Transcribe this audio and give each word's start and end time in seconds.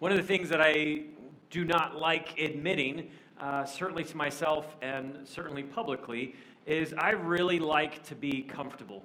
One 0.00 0.10
of 0.10 0.18
the 0.18 0.24
things 0.24 0.48
that 0.48 0.60
I 0.60 1.02
do 1.50 1.64
not 1.64 1.96
like 1.96 2.38
admitting, 2.38 3.10
uh, 3.40 3.64
certainly 3.64 4.02
to 4.04 4.16
myself 4.16 4.76
and 4.82 5.18
certainly 5.24 5.62
publicly, 5.62 6.34
is 6.66 6.92
I 6.98 7.10
really 7.10 7.60
like 7.60 8.02
to 8.04 8.16
be 8.16 8.42
comfortable. 8.42 9.04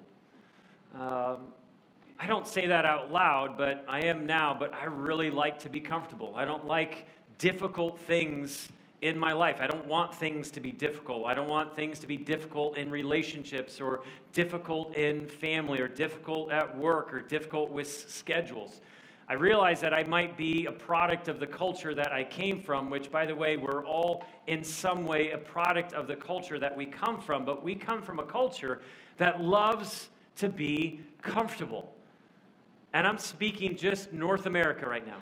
Um, 0.95 1.53
I 2.19 2.25
don't 2.25 2.47
say 2.47 2.65
that 2.67 2.85
out 2.85 3.11
loud, 3.11 3.55
but 3.55 3.85
I 3.87 4.05
am 4.05 4.25
now, 4.25 4.55
but 4.57 4.73
I 4.73 4.85
really 4.85 5.29
like 5.29 5.59
to 5.59 5.69
be 5.69 5.79
comfortable. 5.79 6.33
I 6.35 6.43
don't 6.43 6.65
like 6.65 7.05
difficult 7.37 7.99
things 7.99 8.69
in 9.01 9.17
my 9.17 9.31
life. 9.31 9.57
I 9.61 9.67
don't 9.67 9.85
want 9.85 10.13
things 10.13 10.49
to 10.51 10.59
be 10.59 10.71
difficult. 10.71 11.27
I 11.27 11.35
don't 11.35 11.47
want 11.47 11.75
things 11.75 11.99
to 11.99 12.07
be 12.07 12.17
difficult 12.17 12.77
in 12.77 12.89
relationships 12.89 13.79
or 13.79 14.01
difficult 14.33 14.95
in 14.95 15.27
family 15.27 15.79
or 15.79 15.87
difficult 15.87 16.51
at 16.51 16.75
work 16.75 17.13
or 17.13 17.21
difficult 17.21 17.69
with 17.69 18.09
schedules. 18.09 18.81
I 19.29 19.33
realize 19.33 19.79
that 19.81 19.93
I 19.93 20.03
might 20.05 20.35
be 20.35 20.65
a 20.65 20.71
product 20.71 21.27
of 21.27 21.39
the 21.39 21.45
culture 21.45 21.93
that 21.93 22.11
I 22.11 22.23
came 22.23 22.59
from, 22.59 22.89
which, 22.89 23.11
by 23.11 23.27
the 23.27 23.35
way, 23.35 23.57
we're 23.57 23.85
all 23.85 24.25
in 24.47 24.63
some 24.63 25.05
way 25.05 25.29
a 25.31 25.37
product 25.37 25.93
of 25.93 26.07
the 26.07 26.15
culture 26.15 26.57
that 26.57 26.75
we 26.75 26.87
come 26.87 27.21
from, 27.21 27.45
but 27.45 27.63
we 27.63 27.75
come 27.75 28.01
from 28.01 28.17
a 28.17 28.23
culture 28.23 28.81
that 29.17 29.39
loves 29.39 30.09
to 30.37 30.49
be 30.49 31.01
comfortable. 31.21 31.93
And 32.93 33.05
I'm 33.05 33.19
speaking 33.19 33.77
just 33.77 34.11
North 34.11 34.47
America 34.47 34.89
right 34.89 35.05
now. 35.05 35.21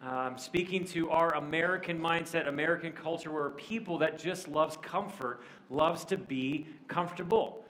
Uh, 0.00 0.14
I'm 0.14 0.38
speaking 0.38 0.84
to 0.86 1.10
our 1.10 1.34
American 1.34 1.98
mindset, 1.98 2.46
American 2.46 2.92
culture, 2.92 3.32
where 3.32 3.50
people 3.50 3.98
that 3.98 4.16
just 4.16 4.46
loves 4.46 4.76
comfort, 4.76 5.42
loves 5.70 6.04
to 6.04 6.16
be 6.16 6.68
comfortable. 6.86 7.64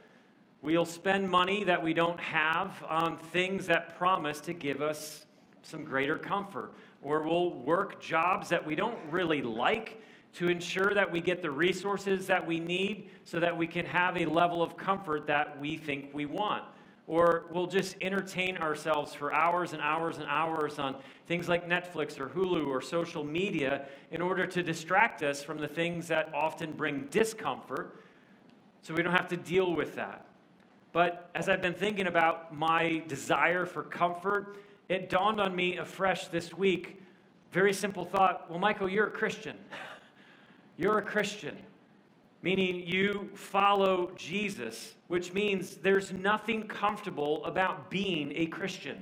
We'll 0.60 0.85
spend 0.85 1.30
money 1.30 1.65
that 1.65 1.83
we 1.83 1.95
don't 1.95 2.21
have 2.21 2.85
on 2.87 3.16
things 3.16 3.66
that 3.69 3.97
promise 3.97 4.43
to 4.43 4.52
give 4.52 4.83
us 4.83 5.24
some 5.62 5.84
greater 5.84 6.16
comfort. 6.16 6.73
Or 7.02 7.23
we'll 7.23 7.55
work 7.55 8.01
jobs 8.01 8.48
that 8.51 8.64
we 8.64 8.74
don't 8.74 8.98
really 9.10 9.42
like 9.42 10.02
to 10.35 10.48
ensure 10.48 10.95
that 10.95 11.10
we 11.10 11.21
get 11.21 11.43
the 11.43 11.51
resources 11.51 12.26
that 12.26 12.46
we 12.46 12.60
need 12.60 13.10
so 13.24 13.40
that 13.40 13.57
we 13.57 13.66
can 13.66 13.85
have 13.87 14.16
a 14.16 14.26
level 14.26 14.62
of 14.62 14.76
comfort 14.76 15.26
that 15.26 15.59
we 15.59 15.76
think 15.76 16.10
we 16.12 16.26
want. 16.26 16.65
Or 17.07 17.46
we'll 17.51 17.66
just 17.66 17.96
entertain 18.01 18.57
ourselves 18.59 19.12
for 19.12 19.35
hours 19.35 19.73
and 19.73 19.82
hours 19.82 20.18
and 20.18 20.26
hours 20.29 20.79
on 20.79 20.95
things 21.26 21.48
like 21.48 21.68
Netflix 21.68 22.20
or 22.20 22.29
Hulu 22.29 22.68
or 22.68 22.80
social 22.80 23.24
media 23.24 23.87
in 24.13 24.20
order 24.20 24.46
to 24.46 24.63
distract 24.63 25.23
us 25.23 25.42
from 25.42 25.59
the 25.59 25.66
things 25.66 26.07
that 26.09 26.32
often 26.32 26.73
bring 26.73 27.09
discomfort 27.10 28.04
so 28.82 28.95
we 28.95 29.02
don't 29.02 29.13
have 29.13 29.29
to 29.29 29.37
deal 29.37 29.74
with 29.74 29.96
that. 29.96 30.26
But 30.92 31.30
as 31.35 31.48
I've 31.48 31.63
been 31.63 31.74
thinking 31.74 32.07
about 32.07 32.57
my 32.57 33.02
desire 33.07 33.66
for 33.66 33.82
comfort, 33.82 34.57
it 34.91 35.09
dawned 35.09 35.41
on 35.41 35.55
me 35.55 35.77
afresh 35.77 36.27
this 36.27 36.52
week. 36.52 37.01
Very 37.52 37.73
simple 37.73 38.05
thought. 38.05 38.51
Well, 38.51 38.59
Michael, 38.59 38.88
you're 38.88 39.07
a 39.07 39.10
Christian. 39.10 39.57
You're 40.77 40.97
a 40.97 41.02
Christian, 41.02 41.59
meaning 42.41 42.87
you 42.87 43.29
follow 43.35 44.13
Jesus, 44.16 44.95
which 45.09 45.35
means 45.35 45.77
there's 45.77 46.10
nothing 46.10 46.63
comfortable 46.69 47.45
about 47.45 47.91
being 47.91 48.32
a 48.35 48.47
Christian. 48.47 48.97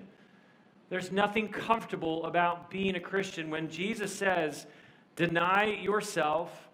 There's 0.91 1.13
nothing 1.13 1.47
comfortable 1.47 2.27
about 2.27 2.69
being 2.69 2.97
a 2.97 3.01
Christian 3.01 3.49
when 3.49 3.71
Jesus 3.71 4.13
says, 4.13 4.67
Deny 5.15 5.67
yourself, 5.67 6.69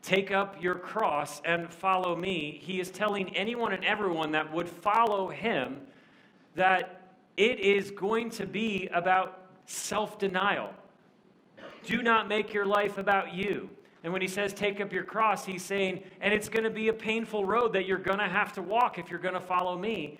take 0.00 0.30
up 0.30 0.62
your 0.62 0.76
cross, 0.76 1.42
and 1.44 1.70
follow 1.70 2.16
me. 2.16 2.58
He 2.62 2.80
is 2.80 2.90
telling 2.90 3.36
anyone 3.36 3.74
and 3.74 3.84
everyone 3.84 4.32
that 4.32 4.50
would 4.50 4.70
follow 4.70 5.28
him 5.28 5.82
that 6.54 7.05
it 7.36 7.60
is 7.60 7.90
going 7.90 8.30
to 8.30 8.46
be 8.46 8.88
about 8.92 9.46
self 9.66 10.18
denial. 10.18 10.72
Do 11.84 12.02
not 12.02 12.28
make 12.28 12.52
your 12.52 12.66
life 12.66 12.98
about 12.98 13.34
you. 13.34 13.70
And 14.02 14.12
when 14.12 14.22
he 14.22 14.28
says 14.28 14.52
take 14.52 14.80
up 14.80 14.92
your 14.92 15.04
cross, 15.04 15.44
he's 15.44 15.64
saying, 15.64 16.02
and 16.20 16.32
it's 16.32 16.48
going 16.48 16.64
to 16.64 16.70
be 16.70 16.88
a 16.88 16.92
painful 16.92 17.44
road 17.44 17.72
that 17.72 17.86
you're 17.86 17.98
going 17.98 18.18
to 18.18 18.28
have 18.28 18.52
to 18.54 18.62
walk 18.62 18.98
if 18.98 19.10
you're 19.10 19.18
going 19.20 19.34
to 19.34 19.40
follow 19.40 19.76
me. 19.76 20.18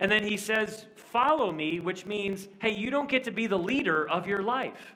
And 0.00 0.10
then 0.10 0.24
he 0.24 0.36
says, 0.36 0.86
follow 0.96 1.52
me, 1.52 1.78
which 1.78 2.06
means, 2.06 2.48
hey, 2.58 2.74
you 2.74 2.90
don't 2.90 3.08
get 3.08 3.22
to 3.24 3.30
be 3.30 3.46
the 3.46 3.58
leader 3.58 4.08
of 4.08 4.26
your 4.26 4.42
life. 4.42 4.94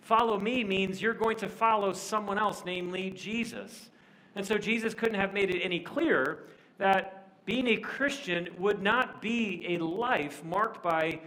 Follow 0.00 0.38
me 0.38 0.62
means 0.62 1.02
you're 1.02 1.14
going 1.14 1.36
to 1.38 1.48
follow 1.48 1.92
someone 1.92 2.38
else, 2.38 2.62
namely 2.64 3.10
Jesus. 3.10 3.90
And 4.36 4.46
so 4.46 4.56
Jesus 4.56 4.94
couldn't 4.94 5.18
have 5.18 5.34
made 5.34 5.50
it 5.50 5.60
any 5.62 5.80
clearer 5.80 6.44
that 6.78 7.15
being 7.46 7.68
a 7.68 7.76
Christian 7.76 8.48
would 8.58 8.82
not 8.82 9.22
be 9.22 9.64
a 9.68 9.78
life 9.78 10.44
marked 10.44 10.82
by 10.82 11.20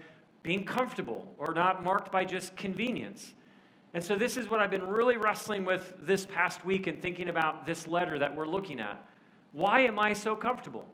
being 0.43 0.65
comfortable 0.65 1.33
or 1.37 1.53
not 1.53 1.83
marked 1.83 2.11
by 2.11 2.25
just 2.25 2.55
convenience. 2.55 3.33
And 3.93 4.03
so, 4.03 4.15
this 4.15 4.37
is 4.37 4.49
what 4.49 4.59
I've 4.59 4.69
been 4.69 4.85
really 4.85 5.17
wrestling 5.17 5.65
with 5.65 5.95
this 6.01 6.25
past 6.25 6.63
week 6.63 6.85
and 6.85 7.01
thinking 7.01 7.29
about 7.29 7.65
this 7.65 7.87
letter 7.87 8.19
that 8.19 8.35
we're 8.35 8.47
looking 8.47 8.79
at. 8.79 9.03
Why 9.53 9.79
am 9.81 9.97
I 9.97 10.13
so 10.13 10.35
comfortable? 10.35 10.85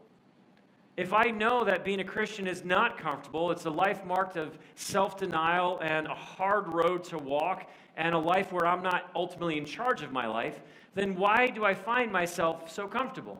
If 0.96 1.12
I 1.12 1.26
know 1.26 1.66
that 1.66 1.84
being 1.84 2.00
a 2.00 2.06
Christian 2.06 2.48
is 2.48 2.64
not 2.64 2.98
comfortable, 2.98 3.52
it's 3.52 3.66
a 3.66 3.70
life 3.70 4.06
marked 4.06 4.38
of 4.38 4.58
self 4.76 5.18
denial 5.18 5.80
and 5.82 6.08
a 6.08 6.16
hard 6.16 6.74
road 6.74 7.04
to 7.06 7.18
walk, 7.18 7.70
and 7.98 8.16
a 8.16 8.20
life 8.20 8.54
where 8.54 8.66
I'm 8.66 8.82
not 8.82 9.10
ultimately 9.16 9.58
in 9.58 9.66
charge 9.66 10.04
of 10.04 10.14
my 10.14 10.28
life, 10.28 10.62
then 10.94 11.16
why 11.16 11.48
do 11.48 11.66
I 11.66 11.74
find 11.74 12.12
myself 12.12 12.72
so 12.72 12.88
comfortable? 12.88 13.38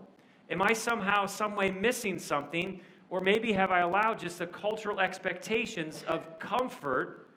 Am 0.50 0.62
I 0.62 0.74
somehow, 0.74 1.26
some 1.26 1.56
way 1.56 1.72
missing 1.72 2.20
something? 2.20 2.82
Or 3.10 3.22
maybe 3.22 3.52
have 3.54 3.72
I 3.72 3.80
allowed 3.80 4.20
just 4.20 4.40
the 4.40 4.48
cultural 4.48 5.00
expectations 5.00 6.04
of 6.08 6.40
comfort 6.40 7.28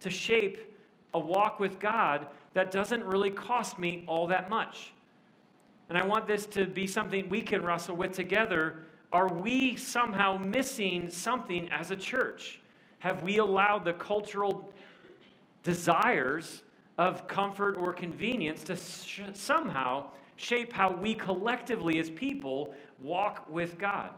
to 0.00 0.10
shape 0.10 0.76
a 1.14 1.18
walk 1.18 1.60
with 1.60 1.78
God 1.78 2.26
that 2.52 2.70
doesn't 2.70 3.04
really 3.04 3.30
cost 3.30 3.78
me 3.78 4.04
all 4.06 4.26
that 4.28 4.50
much? 4.50 4.92
And 5.88 5.98
I 5.98 6.04
want 6.04 6.26
this 6.26 6.46
to 6.46 6.66
be 6.66 6.86
something 6.86 7.28
we 7.28 7.42
can 7.42 7.62
wrestle 7.62 7.96
with 7.96 8.12
together. 8.12 8.84
Are 9.12 9.28
we 9.28 9.76
somehow 9.76 10.38
missing 10.38 11.10
something 11.10 11.68
as 11.70 11.90
a 11.90 11.96
church? 11.96 12.60
Have 13.00 13.22
we 13.22 13.38
allowed 13.38 13.84
the 13.84 13.92
cultural 13.92 14.72
desires 15.62 16.62
of 16.98 17.26
comfort 17.26 17.76
or 17.76 17.92
convenience 17.92 18.62
to 18.64 18.76
sh- 18.76 19.22
somehow 19.34 20.06
shape 20.36 20.72
how 20.72 20.92
we 20.92 21.14
collectively 21.14 21.98
as 21.98 22.10
people 22.10 22.74
walk 23.00 23.46
with 23.48 23.78
God. 23.78 24.10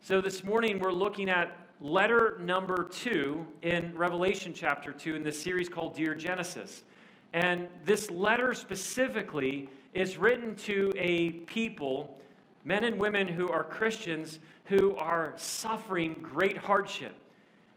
So 0.00 0.20
this 0.20 0.42
morning 0.44 0.78
we're 0.78 0.92
looking 0.92 1.28
at 1.28 1.56
letter 1.80 2.38
number 2.40 2.84
two 2.84 3.46
in 3.62 3.96
Revelation 3.96 4.52
chapter 4.54 4.92
two 4.92 5.14
in 5.14 5.22
this 5.22 5.40
series 5.40 5.68
called 5.68 5.94
Dear 5.94 6.14
Genesis. 6.14 6.84
And 7.32 7.68
this 7.84 8.10
letter 8.10 8.54
specifically 8.54 9.68
is 9.94 10.16
written 10.16 10.54
to 10.56 10.92
a 10.96 11.30
people, 11.46 12.18
men 12.64 12.84
and 12.84 12.98
women 12.98 13.26
who 13.26 13.48
are 13.48 13.64
Christians, 13.64 14.38
who 14.66 14.94
are 14.96 15.34
suffering 15.36 16.14
great 16.22 16.56
hardship, 16.56 17.14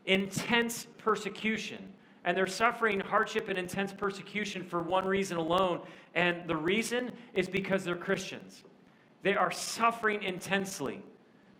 intense 0.05 0.87
persecution 0.97 1.93
and 2.25 2.35
they're 2.35 2.47
suffering 2.47 2.99
hardship 2.99 3.49
and 3.49 3.57
intense 3.57 3.93
persecution 3.93 4.63
for 4.63 4.81
one 4.81 5.05
reason 5.05 5.37
alone. 5.37 5.79
And 6.15 6.47
the 6.47 6.55
reason 6.55 7.11
is 7.35 7.47
because 7.47 7.83
they're 7.83 7.95
Christians. 7.95 8.63
They 9.21 9.35
are 9.35 9.51
suffering 9.51 10.23
intensely. 10.23 11.01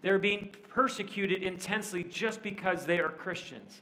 They're 0.01 0.19
being 0.19 0.49
persecuted 0.67 1.43
intensely 1.43 2.03
just 2.03 2.41
because 2.41 2.85
they 2.85 2.99
are 2.99 3.09
Christians. 3.09 3.81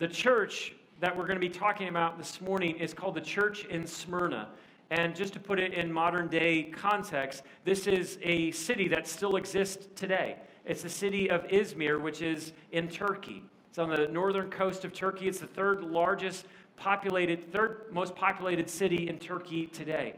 The 0.00 0.08
church 0.08 0.74
that 1.00 1.16
we're 1.16 1.26
going 1.26 1.40
to 1.40 1.40
be 1.40 1.48
talking 1.48 1.88
about 1.88 2.18
this 2.18 2.40
morning 2.40 2.76
is 2.76 2.92
called 2.92 3.14
the 3.14 3.20
church 3.20 3.64
in 3.66 3.86
Smyrna. 3.86 4.48
And 4.90 5.14
just 5.14 5.32
to 5.34 5.40
put 5.40 5.60
it 5.60 5.72
in 5.72 5.92
modern 5.92 6.28
day 6.28 6.64
context, 6.64 7.44
this 7.64 7.86
is 7.86 8.18
a 8.22 8.50
city 8.50 8.88
that 8.88 9.06
still 9.06 9.36
exists 9.36 9.86
today. 9.94 10.36
It's 10.64 10.82
the 10.82 10.88
city 10.88 11.30
of 11.30 11.46
Izmir, 11.46 12.00
which 12.00 12.22
is 12.22 12.52
in 12.72 12.88
Turkey. 12.88 13.44
It's 13.78 13.84
on 13.84 13.90
the 13.90 14.08
northern 14.08 14.50
coast 14.50 14.84
of 14.84 14.92
Turkey. 14.92 15.28
It's 15.28 15.38
the 15.38 15.46
third 15.46 15.84
largest 15.84 16.46
populated, 16.74 17.52
third 17.52 17.84
most 17.92 18.16
populated 18.16 18.68
city 18.68 19.08
in 19.08 19.20
Turkey 19.20 19.66
today. 19.66 20.16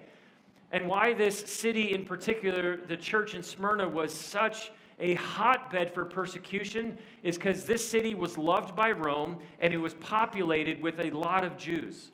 And 0.73 0.89
why 0.89 1.13
this 1.13 1.39
city 1.41 1.93
in 1.93 2.07
particular, 2.07 2.79
the 2.79 2.97
church 2.97 3.35
in 3.35 3.43
Smyrna, 3.43 3.87
was 3.87 4.15
such 4.15 4.73
a 4.99 5.13
hotbed 5.13 5.93
for 5.93 6.07
persecution 6.07 6.97
is 7.23 7.37
because 7.37 7.67
this 7.67 7.87
city 7.87 8.15
was 8.15 8.39
loved 8.39 8.75
by 8.75 8.93
Rome 8.93 9.37
and 9.61 9.75
it 9.75 9.79
was 9.79 9.93
populated 9.93 10.81
with 10.81 10.99
a 10.99 11.11
lot 11.11 11.45
of 11.45 11.59
Jews. 11.59 12.13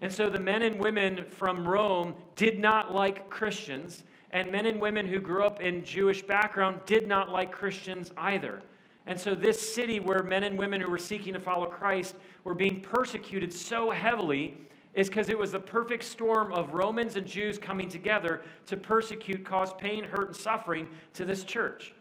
And 0.00 0.10
so 0.10 0.30
the 0.30 0.40
men 0.40 0.62
and 0.62 0.80
women 0.80 1.26
from 1.28 1.68
Rome 1.68 2.14
did 2.36 2.58
not 2.58 2.94
like 2.94 3.28
Christians, 3.28 4.04
and 4.30 4.50
men 4.50 4.64
and 4.64 4.80
women 4.80 5.06
who 5.06 5.20
grew 5.20 5.44
up 5.44 5.60
in 5.60 5.84
Jewish 5.84 6.22
background 6.22 6.80
did 6.86 7.06
not 7.06 7.28
like 7.28 7.52
Christians 7.52 8.12
either. 8.16 8.62
And 9.06 9.20
so, 9.20 9.34
this 9.34 9.74
city 9.74 10.00
where 10.00 10.22
men 10.22 10.44
and 10.44 10.58
women 10.58 10.80
who 10.80 10.90
were 10.90 10.98
seeking 10.98 11.34
to 11.34 11.40
follow 11.40 11.66
Christ 11.66 12.14
were 12.42 12.54
being 12.54 12.80
persecuted 12.80 13.52
so 13.52 13.90
heavily 13.90 14.56
is 14.94 15.08
because 15.08 15.28
it 15.28 15.38
was 15.38 15.52
the 15.52 15.60
perfect 15.60 16.04
storm 16.04 16.52
of 16.52 16.72
Romans 16.72 17.16
and 17.16 17.26
Jews 17.26 17.58
coming 17.58 17.88
together 17.88 18.42
to 18.66 18.76
persecute, 18.76 19.44
cause 19.44 19.74
pain, 19.74 20.04
hurt, 20.04 20.28
and 20.28 20.36
suffering 20.36 20.88
to 21.14 21.24
this 21.24 21.44
church. 21.44 21.94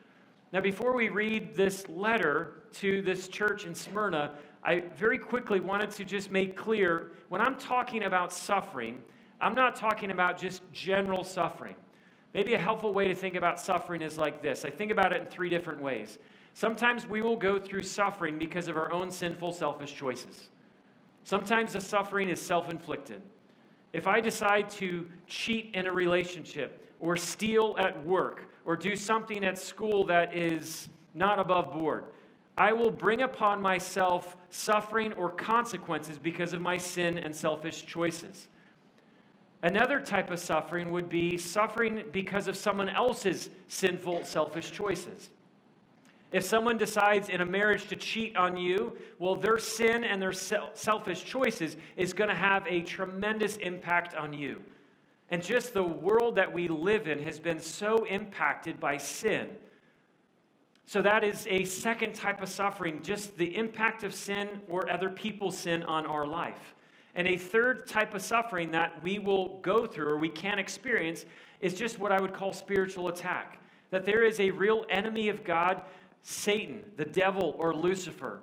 Now, 0.54 0.62
before 0.62 0.94
we 0.94 1.10
read 1.10 1.56
this 1.56 1.90
letter 1.90 2.64
to 2.74 3.02
this 3.02 3.28
church 3.28 3.66
in 3.66 3.74
Smyrna, 3.74 4.34
I 4.64 4.82
very 4.96 5.18
quickly 5.18 5.60
wanted 5.60 5.90
to 5.92 6.06
just 6.06 6.32
make 6.32 6.56
clear 6.56 7.12
when 7.30 7.42
I'm 7.42 7.56
talking 7.56 8.04
about 8.04 8.32
suffering, 8.32 9.02
I'm 9.42 9.56
not 9.56 9.76
talking 9.76 10.12
about 10.12 10.38
just 10.38 10.62
general 10.72 11.24
suffering. 11.24 11.76
Maybe 12.34 12.54
a 12.54 12.60
helpful 12.60 12.94
way 12.94 13.08
to 13.08 13.16
think 13.16 13.36
about 13.36 13.60
suffering 13.60 14.02
is 14.02 14.18
like 14.18 14.42
this 14.42 14.64
I 14.64 14.70
think 14.70 14.92
about 14.92 15.12
it 15.12 15.22
in 15.22 15.28
three 15.28 15.50
different 15.50 15.82
ways. 15.82 16.18
Sometimes 16.54 17.08
we 17.08 17.22
will 17.22 17.36
go 17.36 17.60
through 17.60 17.84
suffering 17.84 18.38
because 18.38 18.68
of 18.68 18.78
our 18.78 18.92
own 18.92 19.10
sinful, 19.10 19.54
selfish 19.54 19.96
choices. 19.96 20.50
Sometimes 21.24 21.74
the 21.74 21.82
suffering 21.82 22.30
is 22.30 22.42
self 22.42 22.70
inflicted. 22.70 23.22
If 23.92 24.08
I 24.08 24.22
decide 24.22 24.70
to 24.72 25.08
cheat 25.28 25.72
in 25.74 25.88
a 25.88 25.92
relationship, 25.92 26.80
or 27.00 27.18
steal 27.18 27.76
at 27.80 28.06
work, 28.06 28.50
or 28.66 28.78
do 28.78 28.96
something 28.96 29.44
at 29.44 29.58
school 29.58 30.06
that 30.06 30.34
is 30.36 30.88
not 31.14 31.38
above 31.38 31.74
board, 31.74 32.06
I 32.58 32.72
will 32.72 32.92
bring 32.92 33.24
upon 33.24 33.62
myself 33.62 34.38
suffering 34.50 35.12
or 35.14 35.30
consequences 35.30 36.18
because 36.18 36.54
of 36.54 36.62
my 36.62 36.78
sin 36.78 37.18
and 37.18 37.36
selfish 37.36 37.86
choices. 37.86 38.48
Another 39.64 40.00
type 40.00 40.30
of 40.30 40.40
suffering 40.40 40.92
would 40.92 41.10
be 41.10 41.38
suffering 41.38 42.04
because 42.12 42.48
of 42.48 42.56
someone 42.56 42.90
else's 42.90 43.50
sinful, 43.68 44.24
selfish 44.24 44.72
choices. 44.72 45.30
If 46.34 46.44
someone 46.44 46.78
decides 46.78 47.30
in 47.30 47.42
a 47.42 47.46
marriage 47.46 47.88
to 47.90 47.96
cheat 47.96 48.36
on 48.36 48.58
you, 48.58 48.98
well, 49.20 49.36
their 49.36 49.60
sin 49.60 50.04
and 50.04 50.20
their 50.20 50.34
selfish 50.34 51.24
choices 51.24 51.78
is 51.96 52.12
going 52.12 52.30
to 52.30 52.36
have 52.36 52.66
a 52.68 52.82
tremendous 52.82 53.58
impact 53.58 54.16
on 54.16 54.34
you. 54.34 54.60
And 55.30 55.44
just 55.44 55.74
the 55.74 55.84
world 55.84 56.36
that 56.36 56.52
we 56.52 56.68
live 56.68 57.08
in 57.08 57.22
has 57.24 57.40
been 57.40 57.60
so 57.60 58.04
impacted 58.06 58.80
by 58.80 58.98
sin. 58.98 59.48
So, 60.86 61.02
that 61.04 61.24
is 61.24 61.48
a 61.50 61.64
second 61.64 62.14
type 62.14 62.42
of 62.42 62.50
suffering, 62.50 63.02
just 63.02 63.38
the 63.38 63.56
impact 63.56 64.04
of 64.04 64.14
sin 64.14 64.50
or 64.68 64.92
other 64.92 65.10
people's 65.10 65.58
sin 65.58 65.82
on 65.84 66.06
our 66.06 66.26
life. 66.26 66.76
And 67.16 67.28
a 67.28 67.38
third 67.38 67.88
type 67.88 68.14
of 68.16 68.22
suffering 68.22 68.72
that 68.72 69.02
we 69.04 69.20
will 69.20 69.60
go 69.60 69.86
through 69.86 70.10
or 70.10 70.18
we 70.18 70.30
can 70.30 70.60
experience 70.60 71.26
is 71.62 71.74
just 71.74 72.00
what 72.00 72.12
I 72.12 72.20
would 72.20 72.34
call 72.34 72.52
spiritual 72.52 73.08
attack. 73.08 73.60
That 73.92 74.06
there 74.06 74.24
is 74.24 74.40
a 74.40 74.50
real 74.50 74.86
enemy 74.90 75.30
of 75.30 75.44
God, 75.44 75.84
Satan, 76.24 76.84
the 76.98 77.06
devil, 77.06 77.56
or 77.60 77.76
Lucifer, 77.76 78.42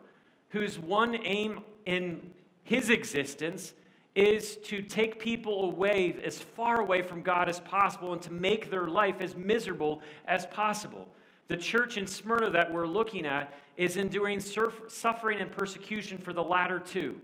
whose 0.51 0.79
one 0.79 1.17
aim 1.25 1.61
in 1.87 2.31
his 2.63 2.91
existence 2.91 3.75
is 4.15 4.57
to 4.59 4.83
take 4.83 5.19
people 5.19 5.65
away 5.65 6.17
as 6.25 6.39
far 6.39 6.81
away 6.81 7.03
from 7.03 7.23
God 7.23 7.49
as 7.49 7.61
possible 7.61 8.13
and 8.13 8.23
to 8.23 8.33
make 8.33 8.71
their 8.71 8.87
life 8.87 9.17
as 9.21 9.35
miserable 9.35 10.03
as 10.27 10.47
possible. 10.47 11.09
The 11.49 11.57
church 11.57 11.97
in 11.97 12.07
Smyrna 12.07 12.51
that 12.51 12.73
we're 12.73 12.87
looking 12.87 13.25
at 13.25 13.55
is 13.77 13.97
enduring 13.97 14.41
suffering 14.41 15.41
and 15.41 15.51
persecution 15.51 16.19
for 16.19 16.33
the 16.33 16.43
latter 16.43 16.79
two 16.79 17.21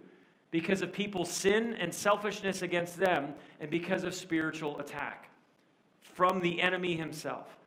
because 0.50 0.80
of 0.80 0.92
people's 0.92 1.30
sin 1.30 1.74
and 1.74 1.92
selfishness 1.92 2.62
against 2.62 2.96
them, 2.96 3.34
and 3.60 3.70
because 3.70 4.04
of 4.04 4.14
spiritual 4.14 4.78
attack 4.78 5.28
from 6.00 6.40
the 6.40 6.62
enemy 6.62 6.96
himself. 6.96 7.58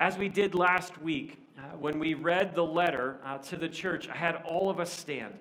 As 0.00 0.16
we 0.16 0.28
did 0.28 0.54
last 0.54 1.00
week, 1.02 1.44
uh, 1.58 1.76
when 1.76 1.98
we 1.98 2.14
read 2.14 2.54
the 2.54 2.64
letter 2.64 3.16
uh, 3.24 3.38
to 3.38 3.56
the 3.56 3.68
church, 3.68 4.08
I 4.08 4.16
had 4.16 4.36
all 4.44 4.70
of 4.70 4.78
us 4.78 4.92
stand. 4.92 5.34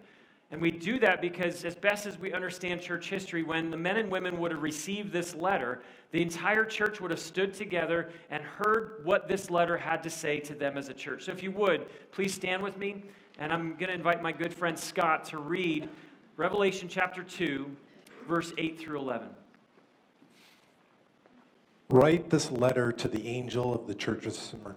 And 0.50 0.60
we 0.60 0.72
do 0.72 0.98
that 1.00 1.22
because, 1.22 1.64
as 1.64 1.76
best 1.76 2.08
as 2.08 2.18
we 2.18 2.34
understand 2.34 2.82
church 2.82 3.08
history, 3.08 3.44
when 3.44 3.70
the 3.70 3.78
men 3.78 3.98
and 3.98 4.10
women 4.10 4.40
would 4.40 4.52
have 4.52 4.64
received 4.64 5.12
this 5.12 5.36
letter, 5.36 5.82
the 6.12 6.24
entire 6.24 6.66
church 6.66 7.00
would 7.00 7.12
have 7.12 7.20
stood 7.20 7.54
together 7.54 8.10
and 8.32 8.42
heard 8.42 9.02
what 9.04 9.28
this 9.28 9.52
letter 9.52 9.78
had 9.78 10.02
to 10.02 10.10
say 10.10 10.40
to 10.40 10.56
them 10.56 10.76
as 10.76 10.90
a 10.90 10.94
church. 10.94 11.26
So, 11.26 11.32
if 11.34 11.44
you 11.44 11.52
would, 11.52 11.86
please 12.12 12.34
stand 12.34 12.64
with 12.64 12.78
me. 12.78 13.04
And 13.38 13.54
I'm 13.54 13.74
going 13.74 13.90
to 13.90 13.94
invite 13.94 14.24
my 14.24 14.32
good 14.32 14.54
friend 14.54 14.80
Scott 14.80 15.26
to 15.26 15.38
read 15.38 15.88
Revelation 16.36 16.88
chapter 16.90 17.22
2, 17.22 17.70
verse 18.28 18.54
8 18.58 18.80
through 18.80 18.98
11. 18.98 19.28
Write 21.90 22.30
this 22.30 22.52
letter 22.52 22.92
to 22.92 23.08
the 23.08 23.30
angel 23.30 23.74
of 23.74 23.88
the 23.88 23.96
church 23.96 24.26
of 24.26 24.34
Smyrna. 24.34 24.76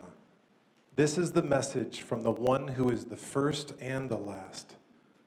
This 0.95 1.19
is 1.19 1.33
the 1.33 1.43
message 1.43 2.03
from 2.03 2.23
the 2.23 2.31
one 2.31 2.69
who 2.69 2.89
is 2.89 3.07
the 3.07 3.17
first 3.17 3.75
and 3.81 4.09
the 4.09 4.17
last, 4.17 4.77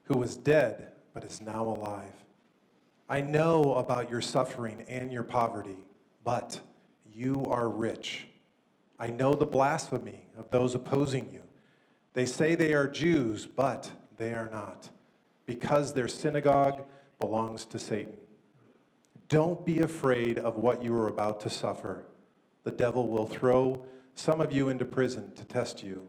who 0.04 0.16
was 0.16 0.34
dead 0.34 0.92
but 1.12 1.24
is 1.24 1.42
now 1.42 1.62
alive. 1.62 2.24
I 3.06 3.20
know 3.20 3.74
about 3.74 4.10
your 4.10 4.22
suffering 4.22 4.86
and 4.88 5.12
your 5.12 5.24
poverty, 5.24 5.76
but 6.24 6.58
you 7.12 7.44
are 7.50 7.68
rich. 7.68 8.28
I 8.98 9.08
know 9.08 9.34
the 9.34 9.44
blasphemy 9.44 10.26
of 10.38 10.50
those 10.50 10.74
opposing 10.74 11.28
you. 11.30 11.42
They 12.14 12.24
say 12.24 12.54
they 12.54 12.72
are 12.72 12.88
Jews, 12.88 13.44
but 13.44 13.90
they 14.16 14.32
are 14.32 14.48
not 14.50 14.88
because 15.44 15.92
their 15.92 16.08
synagogue 16.08 16.82
belongs 17.20 17.66
to 17.66 17.78
Satan. 17.78 18.16
Don't 19.28 19.64
be 19.64 19.80
afraid 19.80 20.38
of 20.38 20.56
what 20.56 20.82
you 20.82 20.94
are 20.94 21.08
about 21.08 21.40
to 21.40 21.50
suffer. 21.50 22.06
The 22.64 22.70
devil 22.70 23.08
will 23.08 23.26
throw 23.26 23.84
some 24.14 24.40
of 24.40 24.52
you 24.52 24.68
into 24.68 24.84
prison 24.84 25.32
to 25.34 25.44
test 25.44 25.82
you. 25.82 26.08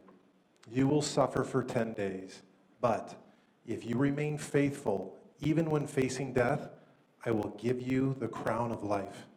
You 0.71 0.87
will 0.87 1.01
suffer 1.01 1.43
for 1.43 1.63
10 1.63 1.93
days. 1.93 2.41
But 2.81 3.15
if 3.65 3.85
you 3.85 3.97
remain 3.97 4.37
faithful, 4.37 5.17
even 5.39 5.69
when 5.69 5.87
facing 5.87 6.33
death, 6.33 6.69
I 7.25 7.31
will 7.31 7.55
give 7.57 7.81
you 7.81 8.15
the 8.19 8.27
crown 8.27 8.71
of 8.71 8.83
life. 8.83 9.27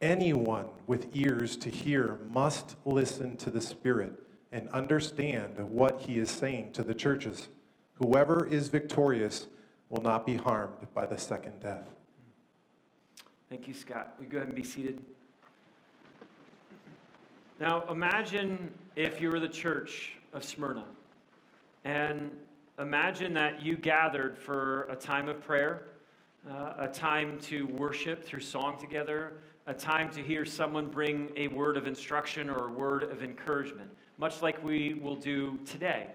Anyone 0.00 0.66
with 0.86 1.14
ears 1.14 1.56
to 1.56 1.70
hear 1.70 2.20
must 2.30 2.76
listen 2.84 3.36
to 3.38 3.50
the 3.50 3.60
Spirit 3.60 4.12
and 4.52 4.68
understand 4.68 5.58
what 5.58 6.00
he 6.00 6.18
is 6.18 6.30
saying 6.30 6.72
to 6.72 6.82
the 6.82 6.94
churches. 6.94 7.48
Whoever 7.94 8.46
is 8.46 8.68
victorious 8.68 9.48
will 9.88 10.02
not 10.02 10.24
be 10.24 10.36
harmed 10.36 10.86
by 10.94 11.04
the 11.04 11.18
second 11.18 11.60
death. 11.60 11.88
Thank 13.50 13.66
you, 13.66 13.72
Scott. 13.72 14.14
We 14.20 14.26
go 14.26 14.36
ahead 14.36 14.48
and 14.48 14.56
be 14.56 14.62
seated. 14.62 15.00
Now, 17.58 17.82
imagine 17.90 18.70
if 18.94 19.22
you 19.22 19.30
were 19.30 19.40
the 19.40 19.48
church 19.48 20.12
of 20.34 20.44
Smyrna, 20.44 20.84
and 21.84 22.30
imagine 22.78 23.32
that 23.32 23.62
you 23.62 23.76
gathered 23.76 24.36
for 24.36 24.82
a 24.90 24.96
time 24.96 25.30
of 25.30 25.42
prayer, 25.42 25.84
uh, 26.50 26.74
a 26.76 26.88
time 26.88 27.38
to 27.40 27.66
worship 27.68 28.22
through 28.22 28.40
song 28.40 28.78
together, 28.78 29.32
a 29.66 29.72
time 29.72 30.10
to 30.10 30.22
hear 30.22 30.44
someone 30.44 30.86
bring 30.86 31.30
a 31.34 31.48
word 31.48 31.78
of 31.78 31.86
instruction 31.86 32.50
or 32.50 32.66
a 32.66 32.70
word 32.70 33.04
of 33.04 33.22
encouragement, 33.22 33.90
much 34.18 34.42
like 34.42 34.62
we 34.62 34.92
will 34.92 35.16
do 35.16 35.58
today. 35.64 36.08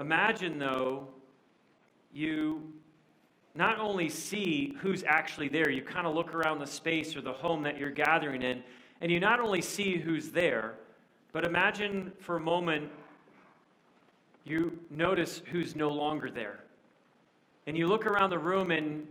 Imagine, 0.00 0.58
though, 0.58 1.08
you 2.12 2.74
not 3.54 3.78
only 3.78 4.08
see 4.08 4.74
who's 4.80 5.02
actually 5.04 5.48
there, 5.48 5.70
you 5.70 5.82
kind 5.82 6.06
of 6.06 6.14
look 6.14 6.34
around 6.34 6.60
the 6.60 6.66
space 6.66 7.16
or 7.16 7.20
the 7.20 7.32
home 7.32 7.62
that 7.62 7.78
you're 7.78 7.90
gathering 7.90 8.42
in, 8.42 8.62
and 9.00 9.10
you 9.10 9.18
not 9.18 9.40
only 9.40 9.60
see 9.60 9.96
who's 9.96 10.30
there, 10.30 10.74
but 11.32 11.44
imagine 11.44 12.12
for 12.20 12.36
a 12.36 12.40
moment 12.40 12.90
you 14.44 14.78
notice 14.90 15.42
who's 15.50 15.76
no 15.76 15.88
longer 15.88 16.30
there. 16.30 16.60
And 17.66 17.76
you 17.76 17.86
look 17.86 18.06
around 18.06 18.30
the 18.30 18.38
room 18.38 18.70
and 18.70 19.06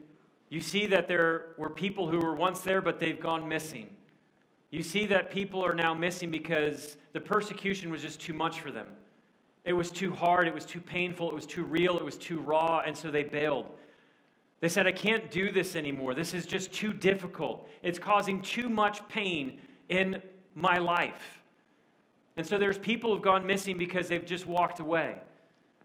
you 0.50 0.60
see 0.60 0.86
that 0.88 1.08
there 1.08 1.48
were 1.58 1.70
people 1.70 2.10
who 2.10 2.20
were 2.20 2.36
once 2.36 2.62
there, 2.62 2.82
but 2.82 3.00
they've 3.00 3.20
gone 3.20 3.48
missing. 3.48 3.90
You 4.72 4.84
see 4.84 5.06
that 5.08 5.32
people 5.32 5.64
are 5.64 5.74
now 5.74 5.94
missing 5.94 6.32
because 6.32 6.98
the 7.14 7.22
persecution 7.22 7.92
was 7.92 8.02
just 8.02 8.20
too 8.20 8.34
much 8.34 8.60
for 8.60 8.72
them. 8.72 8.88
It 9.66 9.74
was 9.74 9.92
too 9.92 10.14
hard, 10.14 10.48
it 10.48 10.54
was 10.54 10.66
too 10.66 10.80
painful, 10.80 11.30
it 11.30 11.36
was 11.36 11.46
too 11.46 11.64
real, 11.64 11.98
it 11.98 12.06
was 12.06 12.18
too 12.18 12.40
raw, 12.40 12.82
and 12.86 12.98
so 12.98 13.12
they 13.12 13.24
bailed. 13.24 13.68
They 14.62 14.70
said, 14.70 14.88
I 14.88 14.92
can't 14.92 15.32
do 15.32 15.52
this 15.52 15.76
anymore. 15.76 16.14
This 16.14 16.34
is 16.34 16.46
just 16.46 16.74
too 16.74 16.92
difficult. 16.92 17.70
It's 17.82 18.00
causing 18.00 18.42
too 18.42 18.70
much 18.70 19.08
pain 19.08 19.60
in 19.88 20.22
my 20.54 20.78
life. 20.78 21.42
And 22.36 22.46
so 22.46 22.58
there's 22.58 22.78
people 22.78 23.14
who've 23.14 23.22
gone 23.22 23.46
missing 23.46 23.78
because 23.78 24.08
they've 24.08 24.26
just 24.26 24.46
walked 24.46 24.80
away. 24.80 25.16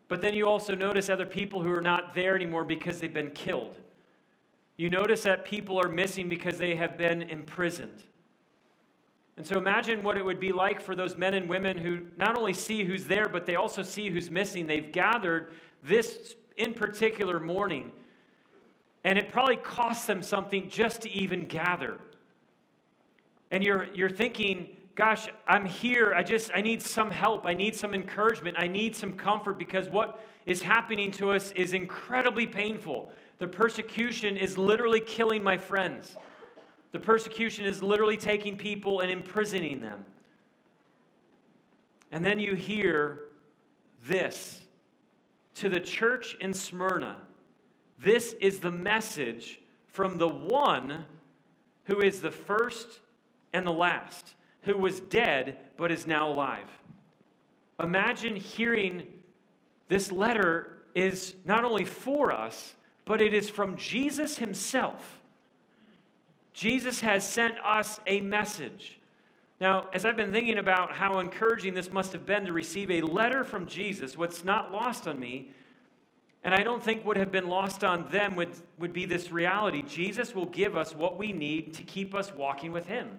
But 0.08 0.20
then 0.20 0.34
you 0.34 0.46
also 0.46 0.74
notice 0.74 1.08
other 1.08 1.26
people 1.26 1.62
who 1.62 1.72
are 1.72 1.80
not 1.80 2.14
there 2.14 2.34
anymore 2.34 2.64
because 2.64 3.00
they've 3.00 3.12
been 3.12 3.30
killed. 3.30 3.76
You 4.76 4.90
notice 4.90 5.22
that 5.22 5.44
people 5.44 5.80
are 5.80 5.88
missing 5.88 6.28
because 6.28 6.58
they 6.58 6.74
have 6.74 6.98
been 6.98 7.22
imprisoned. 7.22 8.02
And 9.36 9.46
so 9.46 9.56
imagine 9.56 10.02
what 10.02 10.16
it 10.16 10.24
would 10.24 10.38
be 10.38 10.52
like 10.52 10.80
for 10.80 10.94
those 10.94 11.16
men 11.16 11.34
and 11.34 11.48
women 11.48 11.76
who 11.76 12.02
not 12.16 12.36
only 12.38 12.52
see 12.52 12.84
who's 12.84 13.04
there, 13.04 13.28
but 13.28 13.46
they 13.46 13.56
also 13.56 13.82
see 13.82 14.08
who's 14.08 14.30
missing. 14.30 14.66
They've 14.66 14.92
gathered 14.92 15.52
this 15.82 16.36
in 16.56 16.72
particular 16.74 17.40
morning, 17.40 17.90
and 19.04 19.18
it 19.18 19.30
probably 19.30 19.56
costs 19.56 20.06
them 20.06 20.22
something 20.22 20.68
just 20.68 21.02
to 21.02 21.10
even 21.10 21.44
gather. 21.44 21.98
And 23.50 23.62
you're, 23.62 23.86
you're 23.94 24.10
thinking, 24.10 24.68
gosh, 24.94 25.28
I'm 25.46 25.66
here. 25.66 26.14
I 26.14 26.22
just, 26.22 26.50
I 26.54 26.62
need 26.62 26.82
some 26.82 27.10
help. 27.10 27.46
I 27.46 27.54
need 27.54 27.76
some 27.76 27.94
encouragement. 27.94 28.56
I 28.58 28.66
need 28.66 28.96
some 28.96 29.12
comfort 29.12 29.58
because 29.58 29.88
what 29.88 30.24
is 30.46 30.62
happening 30.62 31.10
to 31.12 31.30
us 31.30 31.52
is 31.52 31.72
incredibly 31.72 32.46
painful. 32.46 33.12
The 33.38 33.46
persecution 33.46 34.36
is 34.36 34.56
literally 34.56 35.00
killing 35.00 35.42
my 35.42 35.58
friends. 35.58 36.16
The 36.92 37.00
persecution 37.00 37.64
is 37.66 37.82
literally 37.82 38.16
taking 38.16 38.56
people 38.56 39.00
and 39.00 39.10
imprisoning 39.10 39.80
them. 39.80 40.04
And 42.12 42.24
then 42.24 42.38
you 42.38 42.54
hear 42.54 43.20
this 44.06 44.60
to 45.56 45.68
the 45.68 45.80
church 45.80 46.36
in 46.40 46.54
Smyrna, 46.54 47.16
this 48.04 48.34
is 48.40 48.60
the 48.60 48.70
message 48.70 49.60
from 49.88 50.18
the 50.18 50.28
one 50.28 51.04
who 51.84 52.00
is 52.00 52.20
the 52.20 52.30
first 52.30 53.00
and 53.52 53.66
the 53.66 53.72
last, 53.72 54.34
who 54.62 54.76
was 54.76 55.00
dead 55.00 55.58
but 55.76 55.90
is 55.90 56.06
now 56.06 56.28
alive. 56.28 56.68
Imagine 57.82 58.36
hearing 58.36 59.02
this 59.88 60.12
letter 60.12 60.82
is 60.94 61.34
not 61.44 61.64
only 61.64 61.84
for 61.84 62.32
us, 62.32 62.74
but 63.04 63.20
it 63.20 63.34
is 63.34 63.50
from 63.50 63.76
Jesus 63.76 64.38
himself. 64.38 65.20
Jesus 66.52 67.00
has 67.00 67.28
sent 67.28 67.54
us 67.64 68.00
a 68.06 68.20
message. 68.20 69.00
Now, 69.60 69.88
as 69.92 70.04
I've 70.04 70.16
been 70.16 70.32
thinking 70.32 70.58
about 70.58 70.92
how 70.92 71.18
encouraging 71.18 71.74
this 71.74 71.92
must 71.92 72.12
have 72.12 72.24
been 72.24 72.44
to 72.46 72.52
receive 72.52 72.90
a 72.90 73.02
letter 73.02 73.44
from 73.44 73.66
Jesus, 73.66 74.16
what's 74.16 74.44
not 74.44 74.72
lost 74.72 75.08
on 75.08 75.18
me, 75.18 75.50
and 76.44 76.54
I 76.54 76.62
don't 76.62 76.82
think 76.82 77.06
would 77.06 77.16
have 77.16 77.32
been 77.32 77.48
lost 77.48 77.82
on 77.82 78.06
them, 78.10 78.36
would, 78.36 78.50
would 78.78 78.92
be 78.92 79.06
this 79.06 79.32
reality 79.32 79.82
Jesus 79.82 80.34
will 80.34 80.46
give 80.46 80.76
us 80.76 80.94
what 80.94 81.18
we 81.18 81.32
need 81.32 81.72
to 81.74 81.82
keep 81.82 82.14
us 82.14 82.32
walking 82.34 82.70
with 82.70 82.86
Him. 82.86 83.18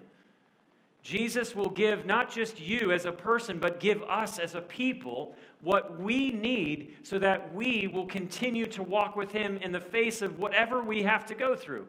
Jesus 1.02 1.54
will 1.54 1.70
give 1.70 2.04
not 2.06 2.32
just 2.32 2.60
you 2.60 2.90
as 2.90 3.04
a 3.04 3.12
person, 3.12 3.58
but 3.58 3.78
give 3.78 4.02
us 4.04 4.38
as 4.38 4.54
a 4.54 4.60
people 4.60 5.36
what 5.60 6.00
we 6.00 6.30
need 6.30 6.96
so 7.04 7.18
that 7.18 7.54
we 7.54 7.88
will 7.88 8.06
continue 8.06 8.66
to 8.66 8.82
walk 8.82 9.14
with 9.16 9.30
Him 9.30 9.58
in 9.58 9.70
the 9.70 9.80
face 9.80 10.22
of 10.22 10.38
whatever 10.38 10.82
we 10.82 11.02
have 11.02 11.24
to 11.26 11.34
go 11.34 11.54
through. 11.54 11.86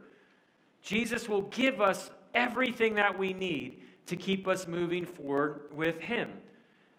Jesus 0.84 1.28
will 1.28 1.44
give 1.44 1.82
us 1.82 2.12
everything 2.34 2.96
that 2.96 3.18
we 3.18 3.34
need 3.34 3.82
to 4.06 4.16
keep 4.16 4.48
us 4.48 4.68
moving 4.68 5.06
forward 5.06 5.62
with 5.72 6.00
Him. 6.00 6.30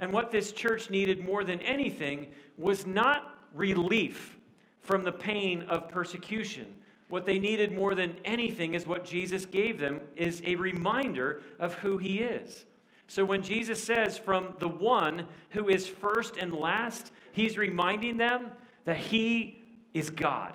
And 0.00 0.12
what 0.12 0.30
this 0.30 0.52
church 0.52 0.90
needed 0.90 1.25
more 1.25 1.42
than 1.45 1.61
anything 1.61 2.28
was 2.57 2.87
not 2.87 3.38
relief 3.55 4.38
from 4.81 5.05
the 5.05 5.12
pain 5.12 5.62
of 5.62 5.88
persecution 5.88 6.75
what 7.09 7.25
they 7.25 7.38
needed 7.38 7.73
more 7.73 7.95
than 7.95 8.17
anything 8.25 8.75
is 8.75 8.87
what 8.87 9.05
Jesus 9.05 9.47
gave 9.47 9.78
them 9.78 10.00
is 10.14 10.43
a 10.45 10.57
reminder 10.57 11.43
of 11.59 11.75
who 11.75 11.97
he 11.97 12.19
is. 12.19 12.67
So 13.07 13.25
when 13.25 13.43
Jesus 13.43 13.83
says 13.83 14.19
from 14.19 14.55
the 14.59 14.69
one 14.69 15.26
who 15.50 15.69
is 15.69 15.87
first 15.87 16.37
and 16.37 16.52
last, 16.52 17.12
he's 17.33 17.57
reminding 17.57 18.19
them 18.19 18.50
that 18.85 18.99
he 18.99 19.64
is 19.95 20.11
God. 20.11 20.55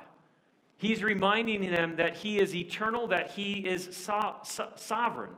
He's 0.77 1.01
reminding 1.01 1.71
them 1.71 1.95
that 1.95 2.15
he 2.15 2.39
is 2.39 2.55
eternal, 2.55 3.07
that 3.07 3.31
he 3.31 3.65
is 3.65 3.95
so- 3.95 4.37
so- 4.43 4.71
sovereign. 4.75 5.35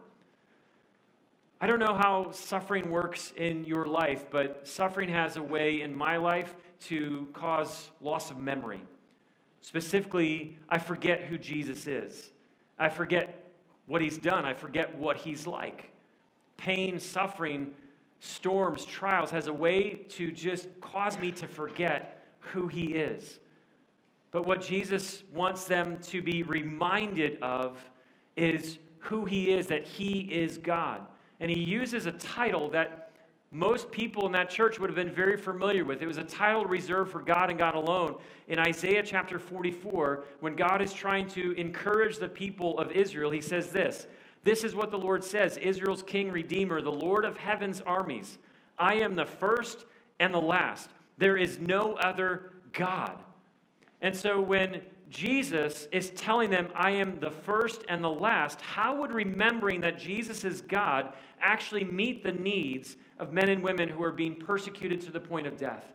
I 1.61 1.67
don't 1.67 1.79
know 1.79 1.93
how 1.93 2.31
suffering 2.31 2.91
works 2.91 3.31
in 3.37 3.63
your 3.63 3.85
life, 3.85 4.25
but 4.29 4.67
suffering 4.67 5.07
has 5.09 5.37
a 5.37 5.43
way 5.43 5.81
in 5.81 5.95
my 5.95 6.17
life 6.17 6.55
to 6.81 7.27
cause 7.33 7.89
loss 8.01 8.31
of 8.31 8.37
memory. 8.37 8.81
Specifically, 9.61 10.57
I 10.69 10.77
forget 10.77 11.21
who 11.21 11.37
Jesus 11.37 11.87
is. 11.87 12.31
I 12.77 12.89
forget 12.89 13.51
what 13.87 14.01
he's 14.01 14.17
done. 14.17 14.45
I 14.45 14.53
forget 14.53 14.95
what 14.97 15.17
he's 15.17 15.47
like. 15.47 15.91
Pain, 16.57 16.99
suffering, 16.99 17.73
storms, 18.19 18.85
trials 18.85 19.31
has 19.31 19.47
a 19.47 19.53
way 19.53 20.05
to 20.09 20.31
just 20.31 20.67
cause 20.81 21.17
me 21.19 21.31
to 21.31 21.47
forget 21.47 22.25
who 22.39 22.67
he 22.67 22.93
is. 22.93 23.39
But 24.31 24.45
what 24.45 24.61
Jesus 24.61 25.23
wants 25.33 25.65
them 25.65 25.97
to 26.03 26.21
be 26.21 26.43
reminded 26.43 27.41
of 27.41 27.77
is 28.35 28.79
who 28.99 29.25
he 29.25 29.51
is, 29.51 29.67
that 29.67 29.85
he 29.85 30.21
is 30.31 30.57
God. 30.57 31.01
And 31.39 31.49
he 31.49 31.59
uses 31.59 32.05
a 32.05 32.11
title 32.13 32.69
that 32.71 33.04
most 33.55 33.89
people 33.89 34.25
in 34.25 34.33
that 34.33 34.49
church 34.49 34.79
would 34.79 34.89
have 34.89 34.97
been 34.97 35.13
very 35.13 35.37
familiar 35.37 35.85
with. 35.85 36.01
It 36.01 36.07
was 36.07 36.17
a 36.17 36.25
title 36.25 36.65
reserved 36.65 37.09
for 37.09 37.21
God 37.21 37.49
and 37.49 37.57
God 37.57 37.73
alone. 37.73 38.15
In 38.49 38.59
Isaiah 38.59 39.01
chapter 39.01 39.39
44, 39.39 40.25
when 40.41 40.57
God 40.57 40.81
is 40.81 40.91
trying 40.91 41.29
to 41.29 41.53
encourage 41.53 42.17
the 42.17 42.27
people 42.27 42.77
of 42.77 42.91
Israel, 42.91 43.31
he 43.31 43.39
says 43.39 43.69
this 43.69 44.07
This 44.43 44.65
is 44.65 44.75
what 44.75 44.91
the 44.91 44.97
Lord 44.97 45.23
says 45.23 45.55
Israel's 45.55 46.03
King, 46.03 46.31
Redeemer, 46.31 46.81
the 46.81 46.91
Lord 46.91 47.23
of 47.23 47.37
heaven's 47.37 47.79
armies. 47.79 48.39
I 48.77 48.95
am 48.95 49.15
the 49.15 49.25
first 49.25 49.85
and 50.19 50.33
the 50.33 50.41
last. 50.41 50.89
There 51.17 51.37
is 51.37 51.57
no 51.57 51.93
other 51.93 52.51
God. 52.73 53.17
And 54.01 54.13
so 54.13 54.41
when 54.41 54.81
Jesus 55.09 55.87
is 55.93 56.09
telling 56.09 56.49
them, 56.49 56.67
I 56.75 56.91
am 56.91 57.21
the 57.21 57.31
first 57.31 57.85
and 57.87 58.03
the 58.03 58.09
last, 58.09 58.59
how 58.59 58.99
would 58.99 59.13
remembering 59.13 59.79
that 59.79 59.97
Jesus 59.97 60.43
is 60.43 60.59
God 60.59 61.13
actually 61.39 61.85
meet 61.85 62.21
the 62.21 62.33
needs 62.33 62.97
of 63.19 63.33
men 63.33 63.49
and 63.49 63.63
women 63.63 63.89
who 63.89 64.03
are 64.03 64.11
being 64.11 64.35
persecuted 64.35 65.01
to 65.01 65.11
the 65.11 65.19
point 65.19 65.47
of 65.47 65.57
death? 65.57 65.85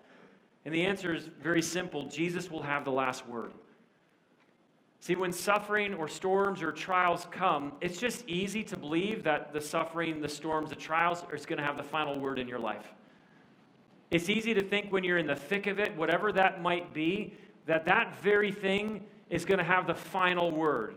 And 0.64 0.74
the 0.74 0.84
answer 0.84 1.14
is 1.14 1.28
very 1.42 1.62
simple 1.62 2.04
Jesus 2.06 2.50
will 2.50 2.62
have 2.62 2.84
the 2.84 2.92
last 2.92 3.26
word. 3.26 3.52
See, 5.02 5.14
when 5.14 5.32
suffering 5.32 5.94
or 5.94 6.08
storms 6.08 6.62
or 6.62 6.72
trials 6.72 7.26
come, 7.30 7.72
it's 7.80 7.98
just 7.98 8.28
easy 8.28 8.62
to 8.64 8.76
believe 8.76 9.22
that 9.24 9.52
the 9.52 9.60
suffering, 9.60 10.20
the 10.20 10.28
storms, 10.28 10.68
the 10.68 10.76
trials 10.76 11.24
is 11.32 11.46
going 11.46 11.58
to 11.58 11.64
have 11.64 11.78
the 11.78 11.82
final 11.82 12.18
word 12.18 12.38
in 12.38 12.46
your 12.46 12.58
life. 12.58 12.84
It's 14.10 14.28
easy 14.28 14.52
to 14.52 14.60
think 14.60 14.92
when 14.92 15.02
you're 15.02 15.16
in 15.16 15.26
the 15.26 15.36
thick 15.36 15.66
of 15.66 15.78
it, 15.78 15.96
whatever 15.96 16.32
that 16.32 16.60
might 16.60 16.92
be, 16.92 17.32
that 17.64 17.86
that 17.86 18.20
very 18.20 18.52
thing 18.52 19.02
is 19.30 19.46
going 19.46 19.58
to 19.58 19.64
have 19.64 19.86
the 19.86 19.94
final 19.94 20.50
word. 20.50 20.96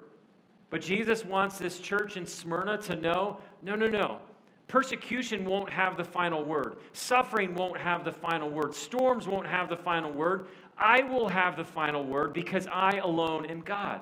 But 0.69 0.81
Jesus 0.81 1.23
wants 1.23 1.57
this 1.57 1.79
church 1.79 2.17
in 2.17 2.25
Smyrna 2.25 2.79
to 2.79 2.95
know 2.95 3.39
no, 3.61 3.75
no, 3.75 3.87
no. 3.87 4.19
Persecution 4.67 5.45
won't 5.45 5.69
have 5.69 5.97
the 5.97 6.03
final 6.03 6.43
word. 6.43 6.77
Suffering 6.93 7.53
won't 7.53 7.77
have 7.77 8.03
the 8.03 8.11
final 8.11 8.49
word. 8.49 8.73
Storms 8.73 9.27
won't 9.27 9.47
have 9.47 9.69
the 9.69 9.77
final 9.77 10.11
word. 10.11 10.47
I 10.77 11.03
will 11.03 11.29
have 11.29 11.55
the 11.55 11.65
final 11.65 12.03
word 12.03 12.33
because 12.33 12.67
I 12.67 12.97
alone 12.97 13.45
am 13.45 13.61
God. 13.61 14.01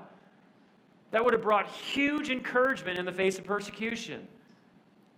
That 1.12 1.24
would 1.24 1.34
have 1.34 1.42
brought 1.42 1.68
huge 1.68 2.30
encouragement 2.30 2.98
in 2.98 3.06
the 3.06 3.12
face 3.12 3.38
of 3.38 3.44
persecution. 3.44 4.28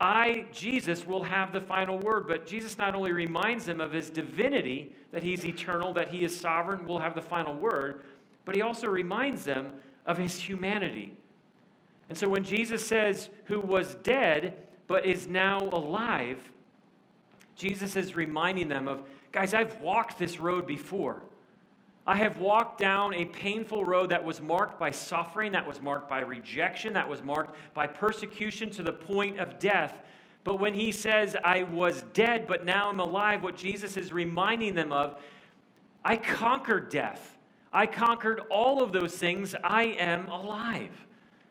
I, 0.02 0.48
Jesus, 0.52 1.06
will 1.06 1.24
have 1.24 1.54
the 1.54 1.62
final 1.62 2.00
word. 2.00 2.28
But 2.28 2.48
Jesus 2.48 2.78
not 2.78 2.96
only 2.96 3.12
reminds 3.12 3.66
them 3.66 3.80
of 3.80 3.92
his 3.92 4.10
divinity, 4.10 4.96
that 5.12 5.22
he's 5.24 5.46
eternal, 5.46 5.94
that 5.94 6.10
he 6.10 6.24
is 6.24 6.38
sovereign, 6.38 6.86
will 6.86 7.00
have 7.00 7.14
the 7.14 7.22
final 7.22 7.54
word, 7.54 8.04
but 8.46 8.56
he 8.56 8.62
also 8.62 8.88
reminds 8.88 9.46
them 9.46 9.72
of 10.06 10.18
his 10.18 10.36
humanity. 10.36 11.16
And 12.10 12.18
so 12.18 12.28
when 12.28 12.44
Jesus 12.44 12.86
says, 12.86 13.30
who 13.46 13.60
was 13.60 13.96
dead, 14.04 14.58
but 14.94 15.08
is 15.08 15.28
now 15.28 15.58
alive, 15.72 16.38
Jesus 17.56 17.96
is 17.96 18.16
reminding 18.16 18.68
them 18.68 18.88
of, 18.88 19.02
guys, 19.32 19.56
I've 19.56 19.82
walked 19.82 20.20
this 20.20 20.40
road 20.40 20.68
before. 20.68 21.24
I 22.06 22.16
have 22.18 22.38
walked 22.38 22.78
down 22.78 23.16
a 23.16 23.26
painful 23.26 23.86
road 23.86 24.12
that 24.12 24.24
was 24.24 24.40
marked 24.40 24.78
by 24.78 24.92
suffering, 24.92 25.52
that 25.54 25.68
was 25.68 25.82
marked 25.82 26.08
by 26.08 26.20
rejection, 26.20 26.94
that 26.94 27.10
was 27.10 27.24
marked 27.24 27.56
by 27.74 27.88
persecution 27.88 28.70
to 28.70 28.84
the 28.84 28.94
point 28.94 29.40
of 29.40 29.58
death. 29.58 29.96
But 30.44 30.60
when 30.60 30.76
he 30.76 30.92
says, 30.92 31.36
I 31.44 31.64
was 31.64 32.04
dead, 32.14 32.46
but 32.46 32.64
now 32.64 32.92
I'm 32.92 33.00
alive, 33.00 33.42
what 33.42 33.58
Jesus 33.58 33.98
is 33.98 34.14
reminding 34.14 34.76
them 34.76 34.92
of, 34.92 35.20
I 36.06 36.18
conquered 36.18 36.92
death. 36.92 37.40
I 37.74 37.88
conquered 37.88 38.42
all 38.52 38.84
of 38.84 38.92
those 38.92 39.16
things. 39.16 39.56
I 39.64 39.86
am 39.86 40.28
alive. 40.28 40.92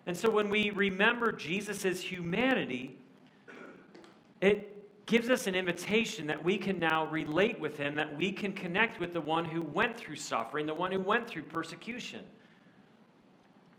And 0.06 0.16
so 0.16 0.30
when 0.30 0.48
we 0.48 0.70
remember 0.70 1.32
Jesus' 1.32 2.00
humanity, 2.00 2.98
it 4.42 5.06
gives 5.06 5.30
us 5.30 5.46
an 5.46 5.54
invitation 5.54 6.26
that 6.26 6.42
we 6.42 6.58
can 6.58 6.78
now 6.78 7.06
relate 7.06 7.58
with 7.58 7.76
him, 7.78 7.94
that 7.94 8.14
we 8.16 8.32
can 8.32 8.52
connect 8.52 9.00
with 9.00 9.12
the 9.12 9.20
one 9.20 9.44
who 9.44 9.62
went 9.62 9.96
through 9.96 10.16
suffering, 10.16 10.66
the 10.66 10.74
one 10.74 10.90
who 10.90 11.00
went 11.00 11.28
through 11.28 11.44
persecution. 11.44 12.20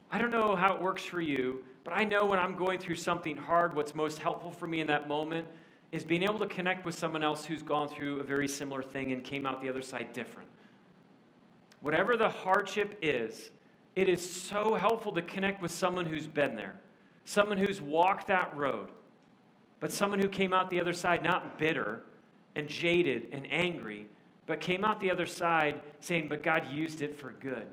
I 0.10 0.18
don't 0.18 0.32
know 0.32 0.56
how 0.56 0.74
it 0.74 0.82
works 0.82 1.04
for 1.04 1.20
you, 1.20 1.64
but 1.84 1.94
I 1.94 2.06
know 2.06 2.26
when 2.26 2.40
I'm 2.40 2.56
going 2.56 2.80
through 2.80 2.96
something 2.96 3.36
hard, 3.36 3.76
what's 3.76 3.94
most 3.94 4.20
helpful 4.20 4.52
for 4.52 4.68
me 4.68 4.80
in 4.80 4.88
that 4.88 5.08
moment 5.08 5.48
is 5.92 6.04
being 6.04 6.24
able 6.24 6.40
to 6.40 6.48
connect 6.48 6.86
with 6.86 6.96
someone 6.96 7.24
else 7.24 7.46
who's 7.46 7.62
gone 7.62 7.90
through 7.90 8.20
a 8.20 8.24
very 8.24 8.48
similar 8.48 8.82
thing 8.82 9.12
and 9.12 9.24
came 9.24 9.46
out 9.46 9.62
the 9.62 9.70
other 9.70 9.82
side 9.82 10.14
different. 10.14 10.48
Whatever 11.82 12.16
the 12.16 12.30
hardship 12.30 12.98
is, 13.02 13.52
it 13.96 14.08
is 14.08 14.28
so 14.28 14.76
helpful 14.76 15.12
to 15.12 15.22
connect 15.22 15.62
with 15.62 15.72
someone 15.72 16.06
who's 16.06 16.28
been 16.28 16.56
there, 16.56 16.76
someone 17.26 17.58
who's 17.58 17.82
walked 17.82 18.28
that 18.28 18.56
road 18.56 18.90
but 19.84 19.92
someone 19.92 20.20
who 20.20 20.30
came 20.30 20.54
out 20.54 20.70
the 20.70 20.80
other 20.80 20.94
side 20.94 21.22
not 21.22 21.58
bitter 21.58 22.04
and 22.56 22.70
jaded 22.70 23.28
and 23.34 23.46
angry, 23.52 24.08
but 24.46 24.62
came 24.62 24.86
out 24.86 24.98
the 25.02 25.12
other 25.12 25.26
side 25.26 25.82
saying, 26.00 26.30
But 26.30 26.42
God 26.42 26.72
used 26.72 27.02
it 27.02 27.20
for 27.20 27.34
good. 27.42 27.68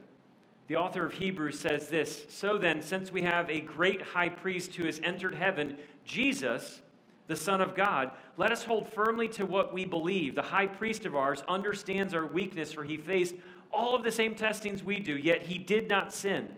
The 0.66 0.74
author 0.74 1.06
of 1.06 1.12
Hebrews 1.12 1.60
says 1.60 1.86
this 1.86 2.24
So 2.28 2.58
then, 2.58 2.82
since 2.82 3.12
we 3.12 3.22
have 3.22 3.48
a 3.48 3.60
great 3.60 4.02
high 4.02 4.28
priest 4.28 4.74
who 4.74 4.86
has 4.86 5.00
entered 5.04 5.36
heaven, 5.36 5.76
Jesus, 6.04 6.80
the 7.28 7.36
Son 7.36 7.60
of 7.60 7.76
God, 7.76 8.10
let 8.36 8.50
us 8.50 8.64
hold 8.64 8.88
firmly 8.88 9.28
to 9.28 9.46
what 9.46 9.72
we 9.72 9.84
believe. 9.84 10.34
The 10.34 10.42
high 10.42 10.66
priest 10.66 11.06
of 11.06 11.14
ours 11.14 11.44
understands 11.46 12.12
our 12.12 12.26
weakness, 12.26 12.72
for 12.72 12.82
he 12.82 12.96
faced 12.96 13.36
all 13.72 13.94
of 13.94 14.02
the 14.02 14.10
same 14.10 14.34
testings 14.34 14.82
we 14.82 14.98
do, 14.98 15.16
yet 15.16 15.42
he 15.42 15.58
did 15.58 15.88
not 15.88 16.12
sin. 16.12 16.48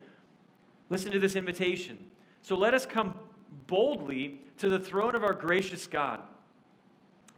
Listen 0.89 1.13
to 1.13 1.21
this 1.21 1.37
invitation. 1.37 1.99
So 2.41 2.57
let 2.57 2.73
us 2.73 2.87
come 2.87 3.15
boldly 3.67 4.41
to 4.59 4.69
the 4.69 4.79
throne 4.79 5.15
of 5.15 5.25
our 5.25 5.33
gracious 5.33 5.87
God. 5.87 6.21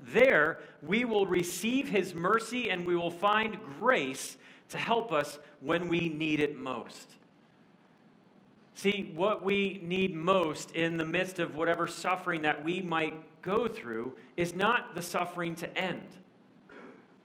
There, 0.01 0.59
we 0.83 1.05
will 1.05 1.27
receive 1.27 1.89
his 1.89 2.15
mercy 2.15 2.71
and 2.71 2.87
we 2.87 2.97
will 2.97 3.11
find 3.11 3.57
grace 3.79 4.37
to 4.71 4.79
help 4.79 5.13
us 5.13 5.39
when 5.61 5.89
we 5.89 6.09
need 6.09 6.41
it 6.41 6.59
most. 6.59 7.15
See, 8.75 9.13
what 9.15 9.45
we 9.45 9.81
need 9.83 10.15
most 10.15 10.73
in 10.73 10.97
the 10.97 11.05
midst 11.05 11.39
of 11.39 11.55
whatever 11.55 11.87
suffering 11.87 12.43
that 12.43 12.65
we 12.65 12.81
might 12.81 13.15
go 13.41 13.69
through 13.69 14.15
is 14.37 14.55
not 14.55 14.95
the 14.95 15.03
suffering 15.03 15.55
to 15.57 15.79
end. 15.79 16.03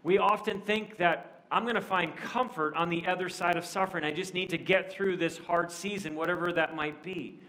We 0.04 0.20
often 0.20 0.62
think 0.62 0.98
that 0.98 1.44
I'm 1.52 1.64
going 1.64 1.76
to 1.76 1.82
find 1.82 2.16
comfort 2.16 2.76
on 2.76 2.90
the 2.90 3.06
other 3.08 3.28
side 3.28 3.56
of 3.56 3.66
suffering. 3.66 4.04
I 4.04 4.12
just 4.12 4.34
need 4.34 4.50
to 4.52 4.58
get 4.58 4.92
through 4.92 5.18
this 5.18 5.38
hard 5.40 5.72
season, 5.72 6.16
whatever 6.16 6.54
that 6.54 6.76
might 6.76 7.02
be. 7.02 7.40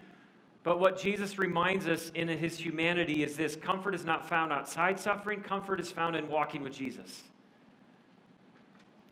But 0.63 0.79
what 0.79 1.01
Jesus 1.01 1.39
reminds 1.39 1.87
us 1.87 2.11
in 2.15 2.29
his 2.29 2.59
humanity 2.59 3.23
is 3.23 3.37
this 3.37 3.57
comfort 3.57 3.95
is 3.95 4.05
not 4.05 4.29
found 4.29 4.53
outside 4.53 5.01
suffering, 5.01 5.41
comfort 5.41 5.81
is 5.81 5.91
found 5.91 6.17
in 6.17 6.29
walking 6.29 6.63
with 6.63 6.75
Jesus. 6.75 7.23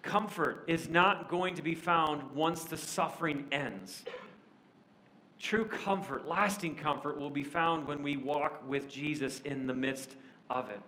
Comfort 0.02 0.64
is 0.66 0.88
not 0.88 1.28
going 1.28 1.54
to 1.54 1.62
be 1.62 1.74
found 1.74 2.22
once 2.32 2.64
the 2.64 2.76
suffering 2.76 3.46
ends. 3.50 4.04
True 5.38 5.64
comfort, 5.64 6.26
lasting 6.26 6.74
comfort, 6.74 7.18
will 7.18 7.30
be 7.30 7.44
found 7.44 7.86
when 7.86 8.02
we 8.02 8.16
walk 8.16 8.62
with 8.66 8.90
Jesus 8.90 9.40
in 9.40 9.66
the 9.66 9.74
midst 9.74 10.16
of 10.50 10.68
it. 10.70 10.80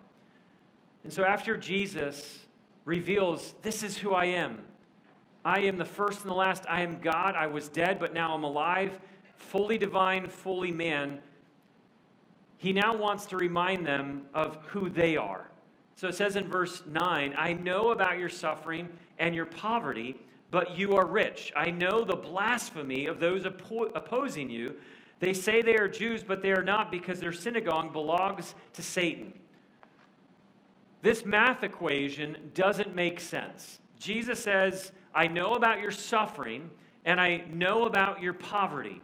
And 1.05 1.13
so, 1.13 1.25
after 1.25 1.57
Jesus 1.57 2.41
reveals, 2.85 3.55
This 3.63 3.83
is 3.83 3.97
who 3.97 4.13
I 4.13 4.27
am, 4.27 4.59
I 5.45 5.61
am 5.61 5.79
the 5.79 5.85
first 5.85 6.23
and 6.23 6.31
the 6.31 6.35
last, 6.35 6.65
I 6.69 6.83
am 6.83 7.01
God, 7.01 7.35
I 7.35 7.47
was 7.47 7.69
dead, 7.69 7.99
but 7.99 8.13
now 8.13 8.35
I'm 8.35 8.45
alive, 8.45 8.99
fully 9.41 9.79
divine, 9.79 10.29
fully 10.29 10.71
man, 10.71 11.19
he 12.57 12.73
now 12.73 12.97
wants 12.97 13.27
to 13.27 13.37
remind 13.37 13.87
them 13.87 14.23
of 14.35 14.59
who 14.67 14.89
they 14.89 15.17
are. 15.17 15.51
So 15.97 16.09
it 16.09 16.15
says 16.15 16.37
in 16.37 16.49
verse 16.49 16.83
9, 16.87 17.35
I 17.37 17.53
know 17.55 17.91
about 17.91 18.19
your 18.19 18.29
suffering 18.29 18.89
and 19.19 19.35
your 19.35 19.47
poverty 19.47 20.17
but 20.51 20.77
you 20.77 20.97
are 20.97 21.07
rich. 21.07 21.53
I 21.55 21.71
know 21.71 22.05
the 22.05 22.17
blasphemy 22.17 23.07
of 23.07 23.21
those 23.21 23.45
oppo- 23.45 23.93
opposing 23.95 24.51
you. 24.51 24.75
They 25.21 25.33
say 25.33 25.63
they 25.63 25.77
are 25.77 25.89
Jews, 25.89 26.25
but 26.25 26.43
they 26.43 26.53
are 26.53 26.63
not 26.63 26.91
because 26.91 27.21
their 27.21 27.33
synagogue 27.33 27.93
belongs 27.93 28.55
to 28.73 28.83
Satan. 28.83 29.33
This 31.03 31.25
math 31.25 31.63
equation 31.63 32.51
doesn't 32.55 32.95
make 32.95 33.21
sense. 33.21 33.79
Jesus 33.99 34.43
says, 34.43 34.93
I 35.15 35.29
know 35.29 35.55
about 35.55 35.81
your 35.81 35.91
suffering 35.91 36.71
and 37.05 37.21
I 37.21 37.45
know 37.51 37.85
about 37.85 38.21
your 38.21 38.35
poverty. 38.35 39.01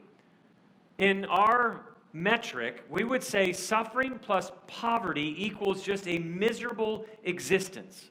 In 0.99 1.25
our 1.27 1.83
metric, 2.13 2.85
we 2.89 3.05
would 3.05 3.23
say 3.23 3.53
suffering 3.53 4.19
plus 4.21 4.51
poverty 4.67 5.35
equals 5.39 5.83
just 5.83 6.09
a 6.09 6.19
miserable 6.19 7.05
existence. 7.25 8.11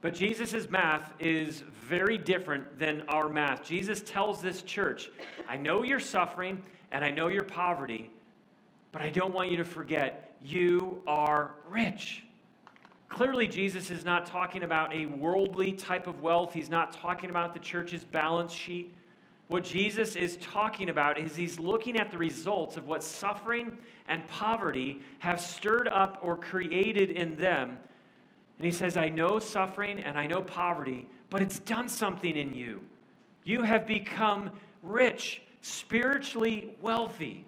But 0.00 0.14
Jesus' 0.14 0.70
math 0.70 1.12
is 1.20 1.62
very 1.86 2.16
different 2.16 2.78
than 2.78 3.02
our 3.08 3.28
math. 3.28 3.62
Jesus 3.62 4.00
tells 4.00 4.40
this 4.40 4.62
church, 4.62 5.10
I 5.46 5.58
know 5.58 5.82
you're 5.82 6.00
suffering 6.00 6.62
and 6.90 7.04
I 7.04 7.10
know 7.10 7.28
your 7.28 7.44
poverty, 7.44 8.10
but 8.92 9.02
I 9.02 9.10
don't 9.10 9.34
want 9.34 9.50
you 9.50 9.58
to 9.58 9.64
forget 9.64 10.34
you 10.42 11.02
are 11.06 11.54
rich. 11.68 12.24
Clearly, 13.10 13.46
Jesus 13.46 13.90
is 13.90 14.04
not 14.04 14.24
talking 14.24 14.62
about 14.62 14.94
a 14.94 15.04
worldly 15.04 15.72
type 15.72 16.06
of 16.06 16.22
wealth. 16.22 16.54
He's 16.54 16.70
not 16.70 16.92
talking 16.92 17.28
about 17.28 17.52
the 17.52 17.60
church's 17.60 18.04
balance 18.04 18.52
sheet. 18.52 18.94
What 19.50 19.64
Jesus 19.64 20.16
is 20.16 20.38
talking 20.38 20.88
about 20.88 21.18
is 21.18 21.36
he's 21.36 21.58
looking 21.58 21.98
at 21.98 22.10
the 22.10 22.18
results 22.18 22.76
of 22.76 22.86
what 22.86 23.02
suffering 23.02 23.76
and 24.08 24.26
poverty 24.28 25.02
have 25.18 25.40
stirred 25.40 25.88
up 25.88 26.18
or 26.22 26.36
created 26.36 27.10
in 27.10 27.36
them 27.36 27.76
and 28.60 28.66
he 28.66 28.72
says, 28.72 28.98
I 28.98 29.08
know 29.08 29.38
suffering 29.38 30.00
and 30.00 30.18
I 30.18 30.26
know 30.26 30.42
poverty, 30.42 31.08
but 31.30 31.40
it's 31.40 31.60
done 31.60 31.88
something 31.88 32.36
in 32.36 32.52
you. 32.52 32.82
You 33.42 33.62
have 33.62 33.86
become 33.86 34.50
rich, 34.82 35.40
spiritually 35.62 36.74
wealthy. 36.82 37.46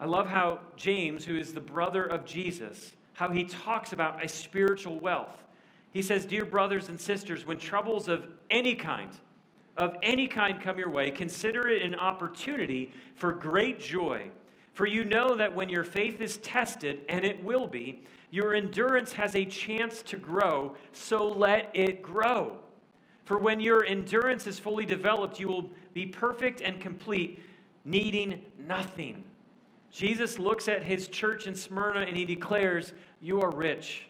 I 0.00 0.06
love 0.06 0.26
how 0.26 0.58
James, 0.74 1.24
who 1.24 1.36
is 1.36 1.54
the 1.54 1.60
brother 1.60 2.02
of 2.02 2.24
Jesus, 2.24 2.90
how 3.12 3.30
he 3.30 3.44
talks 3.44 3.92
about 3.92 4.24
a 4.24 4.28
spiritual 4.28 4.98
wealth. 4.98 5.44
He 5.92 6.02
says, 6.02 6.26
Dear 6.26 6.44
brothers 6.44 6.88
and 6.88 7.00
sisters, 7.00 7.46
when 7.46 7.58
troubles 7.58 8.08
of 8.08 8.26
any 8.50 8.74
kind, 8.74 9.12
of 9.78 9.96
any 10.02 10.26
kind 10.26 10.60
come 10.60 10.76
your 10.76 10.90
way, 10.90 11.10
consider 11.10 11.68
it 11.68 11.82
an 11.82 11.94
opportunity 11.94 12.92
for 13.14 13.32
great 13.32 13.80
joy. 13.80 14.28
For 14.74 14.86
you 14.86 15.04
know 15.04 15.36
that 15.36 15.54
when 15.54 15.68
your 15.68 15.84
faith 15.84 16.20
is 16.20 16.38
tested, 16.38 17.00
and 17.08 17.24
it 17.24 17.42
will 17.42 17.66
be, 17.66 18.02
your 18.30 18.54
endurance 18.54 19.12
has 19.12 19.34
a 19.34 19.44
chance 19.44 20.02
to 20.02 20.16
grow, 20.16 20.74
so 20.92 21.26
let 21.26 21.70
it 21.74 22.02
grow. 22.02 22.58
For 23.24 23.38
when 23.38 23.60
your 23.60 23.84
endurance 23.84 24.46
is 24.46 24.58
fully 24.58 24.84
developed, 24.84 25.38
you 25.38 25.48
will 25.48 25.70
be 25.94 26.06
perfect 26.06 26.60
and 26.60 26.80
complete, 26.80 27.42
needing 27.84 28.42
nothing. 28.66 29.24
Jesus 29.90 30.38
looks 30.38 30.68
at 30.68 30.82
his 30.82 31.08
church 31.08 31.46
in 31.46 31.54
Smyrna 31.54 32.00
and 32.00 32.16
he 32.16 32.24
declares, 32.24 32.92
You 33.20 33.40
are 33.40 33.50
rich. 33.50 34.06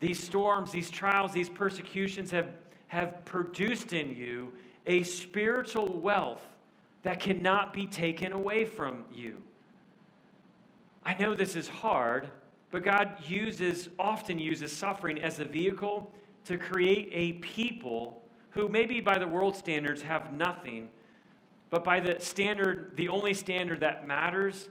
These 0.00 0.22
storms, 0.22 0.72
these 0.72 0.90
trials, 0.90 1.32
these 1.32 1.48
persecutions 1.48 2.30
have, 2.32 2.48
have 2.88 3.24
produced 3.24 3.92
in 3.92 4.14
you 4.14 4.52
a 4.86 5.02
spiritual 5.02 5.88
wealth 5.88 6.46
that 7.02 7.20
cannot 7.20 7.72
be 7.72 7.86
taken 7.86 8.32
away 8.32 8.64
from 8.64 9.04
you. 9.12 9.42
I 11.04 11.14
know 11.14 11.34
this 11.34 11.56
is 11.56 11.68
hard 11.68 12.30
but 12.72 12.82
God 12.82 13.18
uses, 13.28 13.90
often 13.98 14.38
uses 14.38 14.72
suffering 14.72 15.22
as 15.22 15.38
a 15.38 15.44
vehicle 15.44 16.10
to 16.46 16.58
create 16.58 17.10
a 17.12 17.34
people 17.34 18.22
who 18.50 18.68
maybe 18.68 19.00
by 19.00 19.18
the 19.18 19.28
world 19.28 19.54
standards 19.54 20.02
have 20.02 20.32
nothing, 20.32 20.88
but 21.70 21.84
by 21.84 22.00
the 22.00 22.18
standard, 22.18 22.92
the 22.96 23.08
only 23.08 23.34
standard 23.34 23.80
that 23.80 24.08
matters, 24.08 24.70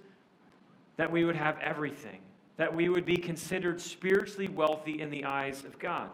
that 0.98 1.10
we 1.10 1.24
would 1.24 1.36
have 1.36 1.58
everything, 1.60 2.20
that 2.58 2.76
we 2.76 2.90
would 2.90 3.06
be 3.06 3.18
considered 3.18 3.80
spiritually 3.80 4.48
wealthy 4.48 5.00
in 5.00 5.12
the 5.12 5.24
eyes 5.24 5.64
of 5.64 5.78
God. 5.78 6.10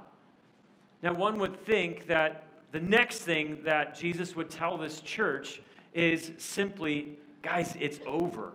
Now, 1.02 1.14
one 1.14 1.40
would 1.40 1.66
think 1.66 2.06
that 2.08 2.47
the 2.72 2.80
next 2.80 3.20
thing 3.20 3.60
that 3.64 3.96
Jesus 3.96 4.36
would 4.36 4.50
tell 4.50 4.78
this 4.78 5.02
church 5.02 5.62
is 5.94 6.32
simply, 6.38 7.18
guys, 7.42 7.76
it's 7.80 8.00
over 8.06 8.54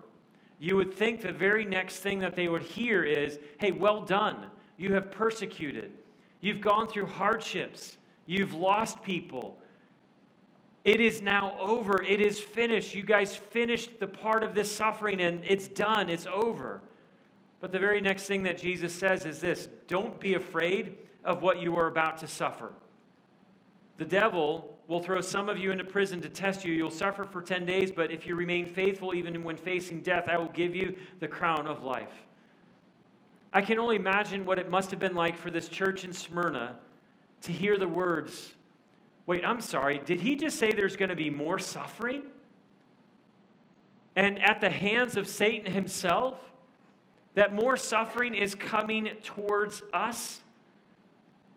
you 0.62 0.76
would 0.76 0.94
think 0.94 1.22
the 1.22 1.32
very 1.32 1.64
next 1.64 1.96
thing 1.96 2.20
that 2.20 2.36
they 2.36 2.46
would 2.46 2.62
hear 2.62 3.02
is, 3.02 3.40
hey, 3.58 3.72
well 3.72 4.00
done. 4.00 4.46
You 4.76 4.94
have 4.94 5.10
persecuted. 5.10 5.90
You've 6.40 6.60
gone 6.60 6.86
through 6.86 7.06
hardships. 7.06 7.96
You've 8.26 8.54
lost 8.54 9.02
people. 9.02 9.58
It 10.84 11.00
is 11.00 11.20
now 11.20 11.56
over. 11.58 12.00
It 12.04 12.20
is 12.20 12.38
finished. 12.38 12.94
You 12.94 13.02
guys 13.02 13.34
finished 13.34 13.98
the 13.98 14.06
part 14.06 14.44
of 14.44 14.54
this 14.54 14.70
suffering 14.70 15.20
and 15.20 15.42
it's 15.44 15.66
done. 15.66 16.08
It's 16.08 16.28
over. 16.28 16.80
But 17.58 17.72
the 17.72 17.80
very 17.80 18.00
next 18.00 18.26
thing 18.26 18.44
that 18.44 18.56
Jesus 18.56 18.94
says 18.94 19.26
is 19.26 19.40
this 19.40 19.68
don't 19.88 20.20
be 20.20 20.34
afraid 20.34 20.96
of 21.24 21.42
what 21.42 21.60
you 21.60 21.74
are 21.74 21.88
about 21.88 22.18
to 22.18 22.28
suffer. 22.28 22.72
The 23.98 24.04
devil 24.04 24.76
will 24.88 25.00
throw 25.00 25.20
some 25.20 25.48
of 25.48 25.58
you 25.58 25.70
into 25.70 25.84
prison 25.84 26.20
to 26.22 26.28
test 26.28 26.64
you. 26.64 26.72
You'll 26.72 26.90
suffer 26.90 27.24
for 27.24 27.42
10 27.42 27.64
days, 27.64 27.92
but 27.92 28.10
if 28.10 28.26
you 28.26 28.34
remain 28.34 28.66
faithful 28.66 29.14
even 29.14 29.42
when 29.44 29.56
facing 29.56 30.00
death, 30.00 30.28
I 30.28 30.36
will 30.38 30.48
give 30.48 30.74
you 30.74 30.96
the 31.20 31.28
crown 31.28 31.66
of 31.66 31.82
life. 31.82 32.12
I 33.52 33.60
can 33.60 33.78
only 33.78 33.96
imagine 33.96 34.44
what 34.44 34.58
it 34.58 34.70
must 34.70 34.90
have 34.90 34.98
been 34.98 35.14
like 35.14 35.36
for 35.36 35.50
this 35.50 35.68
church 35.68 36.04
in 36.04 36.12
Smyrna 36.12 36.76
to 37.42 37.52
hear 37.52 37.76
the 37.76 37.88
words 37.88 38.54
Wait, 39.26 39.44
I'm 39.44 39.60
sorry, 39.60 40.00
did 40.04 40.20
he 40.20 40.34
just 40.34 40.58
say 40.58 40.72
there's 40.72 40.96
going 40.96 41.08
to 41.08 41.16
be 41.16 41.30
more 41.30 41.58
suffering? 41.58 42.22
And 44.16 44.42
at 44.42 44.60
the 44.60 44.68
hands 44.68 45.16
of 45.16 45.28
Satan 45.28 45.72
himself? 45.72 46.38
That 47.34 47.54
more 47.54 47.78
suffering 47.78 48.34
is 48.34 48.54
coming 48.54 49.08
towards 49.22 49.82
us? 49.94 50.41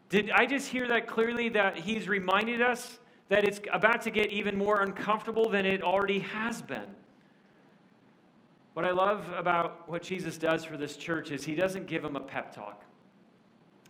Did 0.09 0.29
I 0.31 0.45
just 0.45 0.67
hear 0.67 0.87
that 0.87 1.07
clearly 1.07 1.49
that 1.49 1.77
he's 1.77 2.07
reminded 2.07 2.61
us 2.61 2.99
that 3.29 3.43
it's 3.43 3.59
about 3.73 4.01
to 4.03 4.11
get 4.11 4.31
even 4.31 4.57
more 4.57 4.81
uncomfortable 4.81 5.49
than 5.49 5.65
it 5.65 5.81
already 5.81 6.19
has 6.19 6.61
been? 6.61 6.95
What 8.73 8.85
I 8.85 8.91
love 8.91 9.25
about 9.35 9.89
what 9.89 10.03
Jesus 10.03 10.37
does 10.37 10.63
for 10.65 10.77
this 10.77 10.97
church 10.97 11.31
is 11.31 11.43
he 11.43 11.55
doesn't 11.55 11.87
give 11.87 12.03
them 12.03 12.15
a 12.15 12.19
pep 12.19 12.53
talk. 12.53 12.83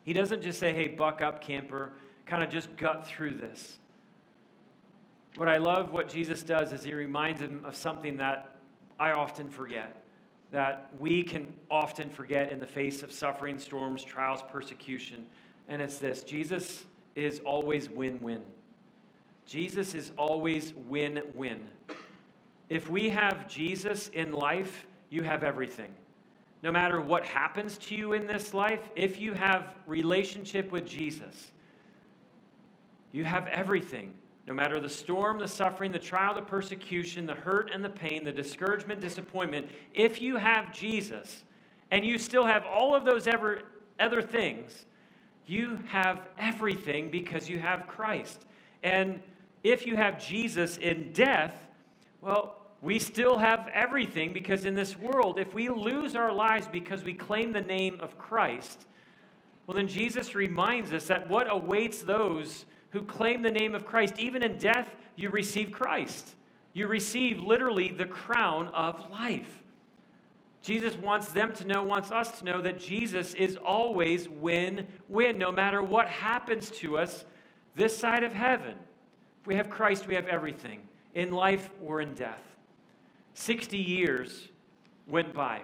He 0.04 0.13
doesn't 0.13 0.43
just 0.43 0.60
say, 0.60 0.73
hey, 0.73 0.88
buck 0.88 1.21
up, 1.21 1.41
camper, 1.41 1.93
kind 2.25 2.43
of 2.43 2.49
just 2.49 2.75
gut 2.78 3.06
through 3.08 3.32
this. 3.32 3.80
What 5.36 5.49
I 5.49 5.58
love 5.58 5.91
what 5.91 6.08
Jesus 6.08 6.43
does 6.43 6.71
is 6.71 6.84
he 6.84 6.93
reminds 6.93 7.41
them 7.41 7.62
of 7.65 7.75
something 7.75 8.15
that 8.17 8.56
I 8.99 9.12
often 9.12 9.49
forget, 9.49 10.04
that 10.51 10.89
we 10.97 11.23
can 11.23 11.51
often 11.69 12.10
forget 12.10 12.51
in 12.51 12.60
the 12.60 12.67
face 12.67 13.04
of 13.04 13.12
suffering, 13.12 13.60
storms, 13.60 14.04
trials, 14.04 14.41
persecution 14.49 15.25
and 15.67 15.82
it's 15.82 15.97
this 15.97 16.23
Jesus 16.23 16.86
is 17.15 17.39
always 17.45 17.89
win 17.89 18.19
win. 18.21 18.41
Jesus 19.45 19.93
is 19.93 20.12
always 20.17 20.73
win 20.88 21.21
win. 21.34 21.62
If 22.69 22.89
we 22.89 23.10
have 23.10 23.47
Jesus 23.47 24.10
in 24.10 24.32
life, 24.32 24.88
you 25.10 25.21
have 25.23 25.43
everything. 25.43 25.93
no 26.63 26.71
matter 26.71 26.99
what 26.99 27.23
happens 27.23 27.78
to 27.78 27.95
you 27.95 28.13
in 28.13 28.25
this 28.25 28.51
life, 28.51 28.89
if 28.95 29.19
you 29.19 29.34
have 29.34 29.75
relationship 29.86 30.71
with 30.71 30.84
Jesus, 30.84 31.51
you 33.12 33.23
have 33.23 33.45
everything. 33.47 34.12
No 34.47 34.54
matter 34.56 34.80
the 34.80 34.89
storm, 34.89 35.38
the 35.38 35.47
suffering, 35.47 35.91
the 35.91 35.99
trial, 35.99 36.34
the 36.34 36.41
persecution, 36.41 37.28
the 37.28 37.36
hurt 37.36 37.69
and 37.71 37.86
the 37.86 37.89
pain, 37.89 38.23
the 38.23 38.32
discouragement, 38.32 38.99
disappointment, 38.99 39.69
if 39.93 40.19
you 40.21 40.38
have 40.38 40.73
Jesus 40.73 41.43
and 41.91 42.04
you 42.04 42.17
still 42.17 42.45
have 42.45 42.65
all 42.65 42.95
of 42.95 43.06
those 43.06 43.28
ever, 43.28 43.62
other 43.99 44.23
things, 44.23 44.86
you 45.47 45.79
have 45.88 46.21
everything 46.38 47.10
because 47.10 47.49
you 47.49 47.60
have 47.60 47.88
Christ. 47.88 48.45
And 48.84 49.21
if 49.63 49.86
you 49.86 49.95
have 49.95 50.23
Jesus 50.23 50.77
in 50.77 51.12
death, 51.13 51.53
well, 52.21 52.62
we 52.81 52.99
still 52.99 53.38
have 53.38 53.69
everything 53.73 54.34
because 54.34 54.65
in 54.65 54.75
this 54.75 54.97
world, 54.97 55.39
if 55.39 55.53
we 55.53 55.69
lose 55.69 56.15
our 56.15 56.31
lives 56.31 56.67
because 56.67 57.03
we 57.03 57.13
claim 57.13 57.51
the 57.51 57.62
name 57.62 57.99
of 57.99 58.17
Christ, 58.17 58.86
well, 59.65 59.75
then 59.75 59.88
Jesus 59.88 60.36
reminds 60.36 60.93
us 60.93 61.08
that 61.08 61.27
what 61.29 61.51
awaits 61.51 62.01
those 62.01 62.65
who 62.91 63.01
claim 63.01 63.41
the 63.41 63.51
name 63.51 63.73
of 63.73 63.86
Christ, 63.86 64.15
even 64.19 64.43
in 64.43 64.58
death, 64.58 64.89
you 65.15 65.29
receive 65.29 65.71
Christ. 65.71 66.36
You 66.73 66.88
receive 66.88 67.39
literally 67.39 67.89
the 67.89 68.05
crown 68.05 68.67
of 68.67 69.10
life. 69.10 69.63
Jesus 70.65 70.95
wants 70.95 71.28
them 71.28 71.54
to 71.54 71.67
know, 71.67 71.84
wants 71.84 72.10
us 72.10 72.39
to 72.39 72.45
know 72.45 72.60
that 72.60 72.80
Jesus 72.80 73.36
is 73.36 73.56
always 73.56 74.28
win 74.28 74.88
win, 75.08 75.38
no 75.38 75.51
matter 75.51 75.84
what 75.84 76.08
happens 76.08 76.71
to 76.71 76.97
us 76.97 77.23
this 77.75 77.95
side 77.95 78.23
of 78.23 78.34
heaven. 78.34 78.73
If 79.41 79.47
we 79.47 79.54
have 79.56 79.69
Christ, 79.69 80.08
we 80.08 80.15
have 80.15 80.25
everything, 80.25 80.82
in 81.13 81.32
life 81.32 81.69
or 81.84 82.01
in 82.01 82.15
death. 82.15 82.41
60 83.36 83.78
years 83.78 84.47
went 85.08 85.34
by. 85.34 85.62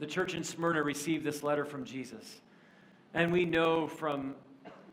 The 0.00 0.06
church 0.06 0.34
in 0.34 0.42
Smyrna 0.42 0.82
received 0.82 1.24
this 1.24 1.44
letter 1.44 1.64
from 1.64 1.84
Jesus. 1.84 2.40
And 3.14 3.30
we 3.30 3.44
know 3.44 3.86
from 3.86 4.34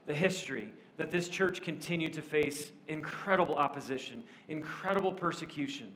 the 0.06 0.14
history 0.14 0.72
that 0.98 1.10
this 1.10 1.30
church 1.30 1.62
continued 1.64 2.14
to 2.14 2.22
face 2.22 2.72
incredible 2.88 3.56
opposition, 3.56 4.24
incredible 4.50 5.14
persecution. 5.14 5.92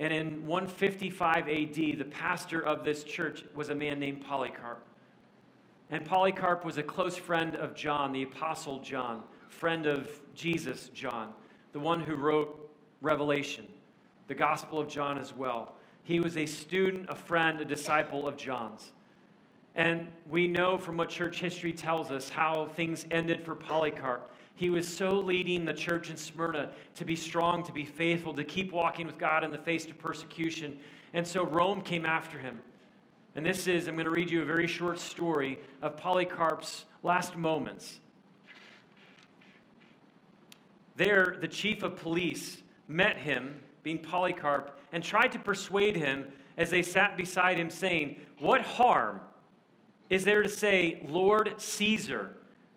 And 0.00 0.12
in 0.12 0.46
155 0.46 1.48
AD, 1.48 1.74
the 1.74 2.04
pastor 2.04 2.60
of 2.60 2.84
this 2.84 3.02
church 3.02 3.44
was 3.54 3.68
a 3.70 3.74
man 3.74 3.98
named 3.98 4.24
Polycarp. 4.24 4.84
And 5.90 6.04
Polycarp 6.04 6.64
was 6.64 6.78
a 6.78 6.82
close 6.82 7.16
friend 7.16 7.56
of 7.56 7.74
John, 7.74 8.12
the 8.12 8.22
Apostle 8.22 8.78
John, 8.80 9.22
friend 9.48 9.86
of 9.86 10.08
Jesus, 10.34 10.90
John, 10.94 11.32
the 11.72 11.80
one 11.80 12.00
who 12.00 12.14
wrote 12.14 12.70
Revelation, 13.00 13.66
the 14.28 14.34
Gospel 14.34 14.78
of 14.78 14.88
John 14.88 15.18
as 15.18 15.34
well. 15.34 15.74
He 16.04 16.20
was 16.20 16.36
a 16.36 16.46
student, 16.46 17.06
a 17.08 17.14
friend, 17.14 17.60
a 17.60 17.64
disciple 17.64 18.28
of 18.28 18.36
John's. 18.36 18.92
And 19.74 20.08
we 20.28 20.48
know 20.48 20.76
from 20.76 20.96
what 20.96 21.08
church 21.08 21.40
history 21.40 21.72
tells 21.72 22.10
us 22.10 22.28
how 22.28 22.66
things 22.74 23.06
ended 23.10 23.44
for 23.44 23.54
Polycarp. 23.54 24.30
He 24.58 24.70
was 24.70 24.88
so 24.88 25.20
leading 25.20 25.64
the 25.64 25.72
church 25.72 26.10
in 26.10 26.16
Smyrna 26.16 26.70
to 26.96 27.04
be 27.04 27.14
strong, 27.14 27.62
to 27.62 27.70
be 27.70 27.84
faithful, 27.84 28.34
to 28.34 28.42
keep 28.42 28.72
walking 28.72 29.06
with 29.06 29.16
God 29.16 29.44
in 29.44 29.52
the 29.52 29.58
face 29.58 29.86
of 29.86 29.96
persecution. 29.98 30.80
And 31.14 31.24
so 31.24 31.46
Rome 31.46 31.80
came 31.80 32.04
after 32.04 32.40
him. 32.40 32.58
And 33.36 33.46
this 33.46 33.68
is, 33.68 33.86
I'm 33.86 33.94
going 33.94 34.06
to 34.06 34.10
read 34.10 34.32
you 34.32 34.42
a 34.42 34.44
very 34.44 34.66
short 34.66 34.98
story 34.98 35.60
of 35.80 35.96
Polycarp's 35.96 36.86
last 37.04 37.36
moments. 37.36 38.00
There, 40.96 41.36
the 41.40 41.46
chief 41.46 41.84
of 41.84 41.94
police 41.94 42.60
met 42.88 43.16
him, 43.16 43.60
being 43.84 43.98
Polycarp, 44.00 44.76
and 44.90 45.04
tried 45.04 45.30
to 45.30 45.38
persuade 45.38 45.94
him 45.94 46.24
as 46.56 46.68
they 46.68 46.82
sat 46.82 47.16
beside 47.16 47.58
him, 47.58 47.70
saying, 47.70 48.16
What 48.40 48.62
harm 48.62 49.20
is 50.10 50.24
there 50.24 50.42
to 50.42 50.48
say, 50.48 51.06
Lord 51.08 51.54
Caesar, 51.58 52.32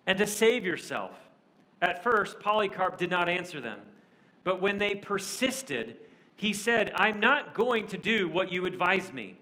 and 0.06 0.20
to 0.20 0.28
save 0.28 0.64
yourself? 0.64 1.14
At 1.82 2.04
first, 2.04 2.40
Polycarp 2.40 2.98
did 2.98 3.10
not 3.10 3.28
answer 3.28 3.60
them. 3.60 3.80
But 4.44 4.62
when 4.62 4.78
they 4.78 4.96
persisted, 4.96 5.98
he 6.36 6.54
said, 6.54 6.92
I'm 6.96 7.20
not 7.20 7.54
going 7.54 7.88
to 7.88 7.98
do 7.98 8.28
what 8.28 8.52
you 8.52 8.66
advise 8.66 9.12
me. 9.14 9.38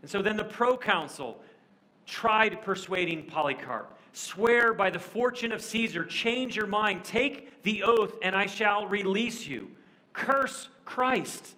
And 0.00 0.10
so 0.10 0.22
then 0.22 0.36
the 0.36 0.44
proconsul 0.44 1.40
tried 2.06 2.62
persuading 2.62 3.24
Polycarp. 3.26 3.98
Swear 4.12 4.74
by 4.74 4.90
the 4.90 4.98
fortune 4.98 5.52
of 5.52 5.62
Caesar, 5.62 6.04
change 6.04 6.54
your 6.56 6.66
mind, 6.66 7.04
take 7.04 7.62
the 7.62 7.82
oath, 7.82 8.14
and 8.22 8.36
I 8.36 8.46
shall 8.46 8.86
release 8.86 9.46
you. 9.46 9.70
Curse 10.12 10.68
Christ. 10.84 11.54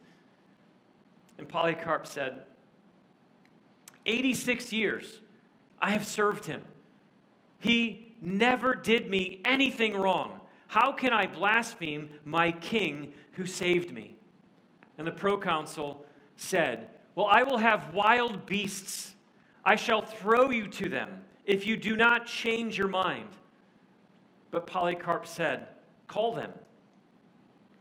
And 1.39 1.49
Polycarp 1.49 2.07
said, 2.07 2.43
86 4.07 4.73
years 4.73 5.21
I 5.81 5.91
have 5.91 6.07
served 6.07 6.45
him. 6.45 6.63
He 7.59 8.04
never 8.25 8.75
did 8.75 9.11
me 9.11 9.41
anything 9.45 9.97
wrong. 9.97 10.41
How 10.67 10.93
can 10.93 11.13
I 11.13 11.27
blaspheme 11.27 12.09
my 12.25 12.53
king 12.53 13.13
who 13.33 13.47
saved 13.47 13.93
me? 13.93 14.17
And 14.99 15.07
the 15.07 15.13
proconsul 15.13 16.05
said, 16.37 16.89
Well, 17.15 17.27
I 17.27 17.43
will 17.43 17.59
have 17.59 17.95
wild 17.95 18.47
beasts. 18.47 19.15
I 19.65 19.77
shall 19.77 20.03
throw 20.03 20.51
you 20.51 20.67
to 20.69 20.89
them 20.89 21.23
if 21.45 21.67
you 21.67 21.77
do 21.77 21.97
not 21.97 22.27
change 22.27 22.77
your 22.77 22.89
mind. 22.89 23.29
But 24.51 24.67
Polycarp 24.67 25.27
said, 25.27 25.69
Call 26.07 26.35
them. 26.35 26.53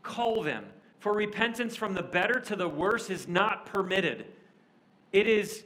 Call 0.02 0.42
them. 0.42 0.64
For 0.98 1.12
repentance 1.12 1.76
from 1.76 1.94
the 1.94 2.02
better 2.02 2.40
to 2.40 2.56
the 2.56 2.68
worse 2.68 3.10
is 3.10 3.28
not 3.28 3.66
permitted. 3.66 4.26
It 5.12 5.26
is 5.26 5.64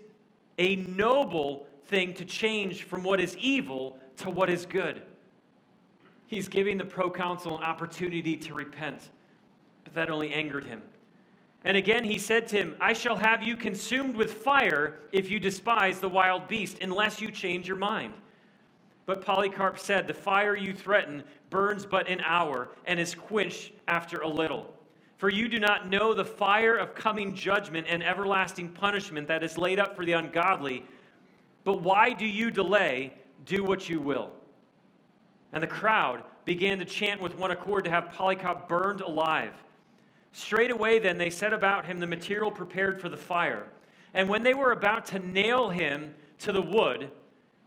a 0.58 0.76
noble 0.76 1.66
thing 1.86 2.12
to 2.14 2.24
change 2.24 2.82
from 2.82 3.02
what 3.02 3.20
is 3.20 3.36
evil 3.38 3.98
to 4.18 4.30
what 4.30 4.50
is 4.50 4.66
good. 4.66 5.02
He's 6.26 6.48
giving 6.48 6.76
the 6.78 6.84
proconsul 6.84 7.56
an 7.58 7.64
opportunity 7.64 8.36
to 8.36 8.54
repent, 8.54 9.10
but 9.84 9.94
that 9.94 10.10
only 10.10 10.32
angered 10.32 10.64
him. 10.64 10.82
And 11.64 11.76
again 11.76 12.04
he 12.04 12.18
said 12.18 12.46
to 12.48 12.56
him, 12.56 12.76
I 12.80 12.92
shall 12.92 13.16
have 13.16 13.42
you 13.42 13.56
consumed 13.56 14.14
with 14.14 14.32
fire 14.34 15.00
if 15.12 15.30
you 15.30 15.40
despise 15.40 16.00
the 16.00 16.08
wild 16.08 16.46
beast, 16.48 16.78
unless 16.80 17.20
you 17.20 17.30
change 17.30 17.66
your 17.66 17.76
mind. 17.76 18.14
But 19.06 19.24
Polycarp 19.24 19.78
said, 19.78 20.06
The 20.06 20.14
fire 20.14 20.54
you 20.54 20.74
threaten 20.74 21.24
burns 21.50 21.86
but 21.86 22.08
an 22.08 22.20
hour 22.20 22.68
and 22.84 23.00
is 23.00 23.14
quenched 23.14 23.72
after 23.88 24.18
a 24.18 24.28
little. 24.28 24.74
For 25.16 25.30
you 25.30 25.48
do 25.48 25.58
not 25.58 25.88
know 25.88 26.14
the 26.14 26.24
fire 26.24 26.76
of 26.76 26.94
coming 26.94 27.34
judgment 27.34 27.86
and 27.88 28.04
everlasting 28.04 28.68
punishment 28.68 29.26
that 29.28 29.42
is 29.42 29.58
laid 29.58 29.80
up 29.80 29.96
for 29.96 30.04
the 30.04 30.12
ungodly 30.12 30.84
but 31.68 31.82
why 31.82 32.14
do 32.14 32.24
you 32.24 32.50
delay? 32.50 33.12
Do 33.48 33.64
what 33.64 33.88
you 33.88 33.98
will. 33.98 34.30
And 35.54 35.62
the 35.62 35.66
crowd 35.66 36.22
began 36.44 36.78
to 36.78 36.84
chant 36.84 37.20
with 37.20 37.36
one 37.38 37.50
accord 37.50 37.84
to 37.84 37.90
have 37.90 38.12
Polycarp 38.12 38.68
burned 38.68 39.00
alive. 39.00 39.54
Straightway, 40.32 40.98
then, 40.98 41.16
they 41.16 41.30
set 41.30 41.54
about 41.54 41.86
him 41.86 41.98
the 41.98 42.06
material 42.06 42.50
prepared 42.50 43.00
for 43.00 43.08
the 43.08 43.16
fire. 43.16 43.66
And 44.12 44.28
when 44.28 44.42
they 44.42 44.52
were 44.52 44.72
about 44.72 45.06
to 45.06 45.18
nail 45.18 45.70
him 45.70 46.14
to 46.40 46.52
the 46.52 46.60
wood, 46.60 47.10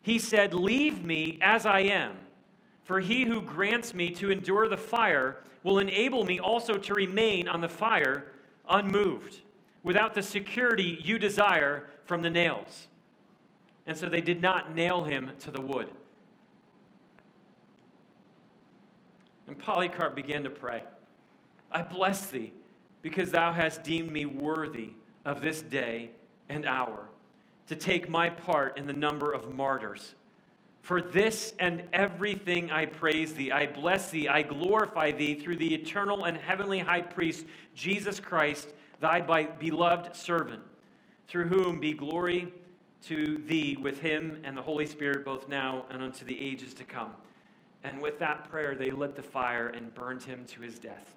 he 0.04 0.20
said, 0.20 0.54
Leave 0.54 1.04
me 1.04 1.40
as 1.42 1.66
I 1.66 1.80
am, 1.80 2.16
for 2.84 3.00
he 3.00 3.26
who 3.26 3.42
grants 3.42 3.96
me 3.96 4.12
to 4.12 4.32
endure 4.32 4.70
the 4.70 4.78
fire 4.78 5.38
will 5.64 5.80
enable 5.80 6.24
me 6.24 6.40
also 6.40 6.78
to 6.78 6.94
remain 6.94 7.48
on 7.48 7.60
the 7.60 7.70
fire 7.70 8.34
unmoved, 8.70 9.42
without 9.82 10.14
the 10.14 10.22
security 10.22 11.00
you 11.04 11.18
desire 11.18 11.88
from 12.06 12.22
the 12.22 12.30
nails. 12.30 12.88
And 13.88 13.98
so 13.98 14.08
they 14.08 14.22
did 14.22 14.42
not 14.42 14.76
nail 14.76 15.04
him 15.04 15.32
to 15.40 15.52
the 15.52 15.62
wood. 15.62 15.90
And 19.48 19.58
Polycarp 19.58 20.16
began 20.16 20.44
to 20.44 20.50
pray 20.50 20.84
I 21.72 21.82
bless 21.82 22.28
thee, 22.28 22.54
because 23.02 23.32
thou 23.32 23.52
hast 23.52 23.84
deemed 23.84 24.12
me 24.12 24.26
worthy 24.26 24.92
of 25.26 25.42
this 25.42 25.62
day 25.62 26.12
and 26.50 26.66
hour 26.66 27.10
to 27.68 27.76
take 27.76 28.10
my 28.10 28.30
part 28.30 28.78
in 28.78 28.86
the 28.86 28.94
number 28.94 29.32
of 29.32 29.56
martyrs. 29.56 30.16
For 30.82 31.02
this 31.02 31.54
and 31.60 31.84
everything 31.94 32.72
I 32.72 32.86
praise 32.86 33.34
thee, 33.34 33.52
I 33.52 33.68
bless 33.68 34.10
thee, 34.10 34.28
I 34.28 34.42
glorify 34.42 35.12
thee 35.12 35.36
through 35.36 35.58
the 35.58 35.74
eternal 35.74 36.26
and 36.26 36.36
heavenly 36.36 36.80
high 36.80 37.02
priest, 37.02 37.46
Jesus 37.76 38.20
Christ, 38.20 38.74
thy 39.00 39.22
beloved 39.22 40.16
servant, 40.16 40.62
through 41.28 41.48
whom 41.48 41.80
be 41.80 41.94
glory 41.94 42.52
to 43.08 43.38
thee 43.48 43.78
with 43.82 44.00
him 44.00 44.40
and 44.44 44.56
the 44.56 44.62
Holy 44.62 44.86
Spirit, 44.86 45.26
both 45.26 45.48
now 45.48 45.86
and 45.90 46.04
unto 46.04 46.24
the 46.24 46.40
ages 46.40 46.74
to 46.76 46.84
come. 46.84 47.12
And 47.84 48.02
with 48.02 48.20
that 48.20 48.50
prayer, 48.50 48.76
they 48.76 48.92
lit 48.92 49.16
the 49.16 49.24
fire 49.24 49.70
and 49.70 49.94
burned 49.94 50.24
him 50.24 50.46
to 50.50 50.62
his 50.62 50.78
death. 50.78 51.16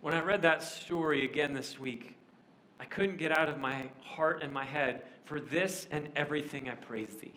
When 0.00 0.14
I 0.14 0.20
read 0.20 0.42
that 0.42 0.62
story 0.62 1.24
again 1.24 1.52
this 1.52 1.78
week, 1.78 2.16
I 2.80 2.84
couldn't 2.86 3.18
get 3.18 3.36
out 3.38 3.48
of 3.48 3.60
my 3.60 3.84
heart 4.02 4.42
and 4.42 4.52
my 4.52 4.64
head, 4.64 5.02
for 5.24 5.38
this 5.38 5.86
and 5.90 6.08
everything 6.16 6.68
I 6.68 6.74
praise 6.74 7.14
thee. 7.20 7.32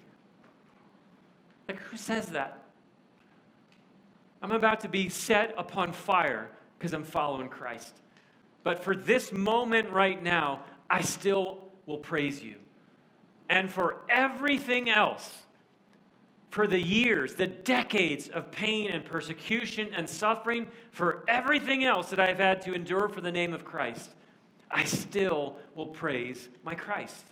Like, 1.68 1.80
who 1.80 1.98
says 1.98 2.28
that? 2.28 2.64
I'm 4.42 4.52
about 4.52 4.80
to 4.82 4.90
be 4.90 5.10
set 5.10 5.54
upon 5.58 5.92
fire 5.92 6.50
because 6.78 6.94
I'm 6.94 7.04
following 7.04 7.50
Christ. 7.50 7.96
But 8.64 8.84
for 8.84 8.96
this 8.96 9.32
moment 9.32 9.90
right 9.92 10.22
now, 10.22 10.62
I 10.90 11.02
still 11.02 11.60
will 11.86 11.98
praise 11.98 12.42
you. 12.42 12.56
And 13.50 13.72
for 13.72 14.02
everything 14.10 14.90
else, 14.90 15.32
for 16.50 16.68
the 16.68 16.80
years, 16.80 17.36
the 17.36 17.48
decades 17.48 18.30
of 18.30 18.50
pain 18.50 18.90
and 18.90 19.04
persecution 19.04 19.90
and 19.94 20.10
suffering, 20.10 20.68
for 20.92 21.24
everything 21.28 21.84
else 21.84 22.10
that 22.10 22.20
I've 22.20 22.40
had 22.40 22.62
to 22.64 22.74
endure 22.74 23.10
for 23.10 23.22
the 23.22 23.32
name 23.32 23.54
of 23.54 23.66
Christ, 23.66 24.12
I 24.72 24.84
still 24.86 25.58
will 25.76 25.88
praise 25.88 26.50
my 26.64 26.74
Christ. 26.74 27.26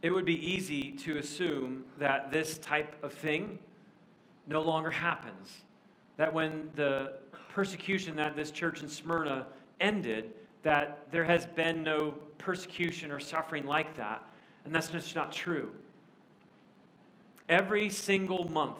It 0.00 0.10
would 0.10 0.24
be 0.24 0.52
easy 0.52 0.92
to 0.92 1.18
assume 1.18 1.84
that 1.98 2.30
this 2.30 2.58
type 2.58 2.94
of 3.02 3.12
thing 3.12 3.58
no 4.46 4.62
longer 4.62 4.90
happens. 4.90 5.48
That 6.16 6.32
when 6.32 6.70
the 6.76 7.14
persecution 7.58 8.14
that 8.14 8.36
this 8.36 8.52
church 8.52 8.82
in 8.82 8.88
Smyrna 8.88 9.44
ended, 9.80 10.32
that 10.62 11.10
there 11.10 11.24
has 11.24 11.44
been 11.44 11.82
no 11.82 12.14
persecution 12.38 13.10
or 13.10 13.18
suffering 13.18 13.66
like 13.66 13.96
that. 13.96 14.22
And 14.64 14.72
that's 14.72 14.90
just 14.90 15.16
not 15.16 15.32
true. 15.32 15.72
Every 17.48 17.90
single 17.90 18.48
month, 18.48 18.78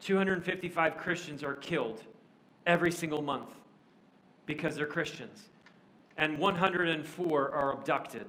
255 0.00 0.96
Christians 0.96 1.44
are 1.44 1.54
killed 1.54 2.02
every 2.66 2.90
single 2.90 3.22
month 3.22 3.50
because 4.44 4.74
they're 4.74 4.84
Christians, 4.84 5.50
and 6.16 6.38
104 6.38 7.52
are 7.52 7.74
abducted. 7.74 8.26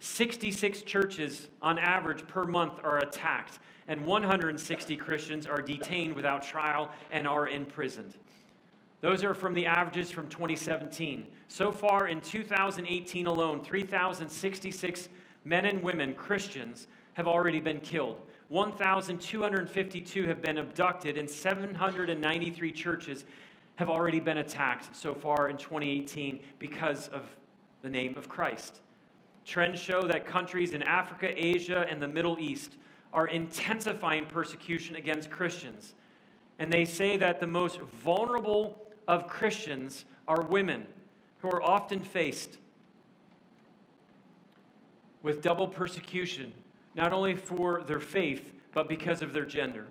66 0.00 0.82
churches 0.82 1.48
on 1.62 1.78
average 1.78 2.28
per 2.28 2.44
month 2.44 2.80
are 2.84 2.98
attacked, 2.98 3.60
and 3.88 4.04
160 4.04 4.94
Christians 4.98 5.46
are 5.46 5.62
detained 5.62 6.14
without 6.14 6.42
trial 6.42 6.90
and 7.10 7.26
are 7.26 7.48
imprisoned. 7.48 8.12
Those 9.04 9.22
are 9.22 9.34
from 9.34 9.52
the 9.52 9.66
averages 9.66 10.10
from 10.10 10.28
2017. 10.28 11.26
So 11.48 11.70
far 11.70 12.08
in 12.08 12.22
2018 12.22 13.26
alone, 13.26 13.62
3,066 13.62 15.10
men 15.44 15.66
and 15.66 15.82
women, 15.82 16.14
Christians, 16.14 16.86
have 17.12 17.28
already 17.28 17.60
been 17.60 17.80
killed. 17.80 18.22
1,252 18.48 20.26
have 20.26 20.40
been 20.40 20.56
abducted, 20.56 21.18
and 21.18 21.28
793 21.28 22.72
churches 22.72 23.26
have 23.74 23.90
already 23.90 24.20
been 24.20 24.38
attacked 24.38 24.96
so 24.96 25.12
far 25.12 25.50
in 25.50 25.58
2018 25.58 26.40
because 26.58 27.08
of 27.08 27.24
the 27.82 27.90
name 27.90 28.16
of 28.16 28.26
Christ. 28.26 28.80
Trends 29.44 29.78
show 29.78 30.00
that 30.00 30.24
countries 30.24 30.72
in 30.72 30.82
Africa, 30.82 31.30
Asia, 31.36 31.84
and 31.90 32.00
the 32.00 32.08
Middle 32.08 32.38
East 32.40 32.76
are 33.12 33.26
intensifying 33.26 34.24
persecution 34.24 34.96
against 34.96 35.30
Christians. 35.30 35.92
And 36.58 36.72
they 36.72 36.86
say 36.86 37.18
that 37.18 37.38
the 37.38 37.46
most 37.46 37.80
vulnerable 37.80 38.80
of 39.06 39.26
Christians 39.26 40.04
are 40.26 40.42
women 40.42 40.86
who 41.38 41.48
are 41.48 41.62
often 41.62 42.00
faced 42.00 42.58
with 45.22 45.42
double 45.42 45.66
persecution, 45.66 46.52
not 46.94 47.12
only 47.12 47.34
for 47.34 47.82
their 47.82 48.00
faith, 48.00 48.52
but 48.72 48.88
because 48.88 49.22
of 49.22 49.32
their 49.32 49.44
gender. 49.44 49.86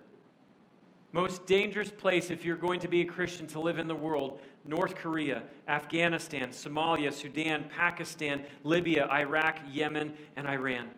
Most 1.11 1.45
dangerous 1.45 1.91
place 1.91 2.31
if 2.31 2.43
you're 2.43 2.55
going 2.55 2.79
to 2.79 2.87
be 2.87 3.01
a 3.01 3.05
Christian 3.05 3.45
to 3.47 3.59
live 3.59 3.77
in 3.77 3.87
the 3.87 3.95
world 3.95 4.41
North 4.65 4.95
Korea, 4.95 5.43
Afghanistan, 5.67 6.49
Somalia, 6.49 7.11
Sudan, 7.11 7.65
Pakistan, 7.75 8.43
Libya, 8.63 9.07
Iraq, 9.11 9.59
Yemen, 9.69 10.13
and 10.35 10.47
Iran. 10.47 10.89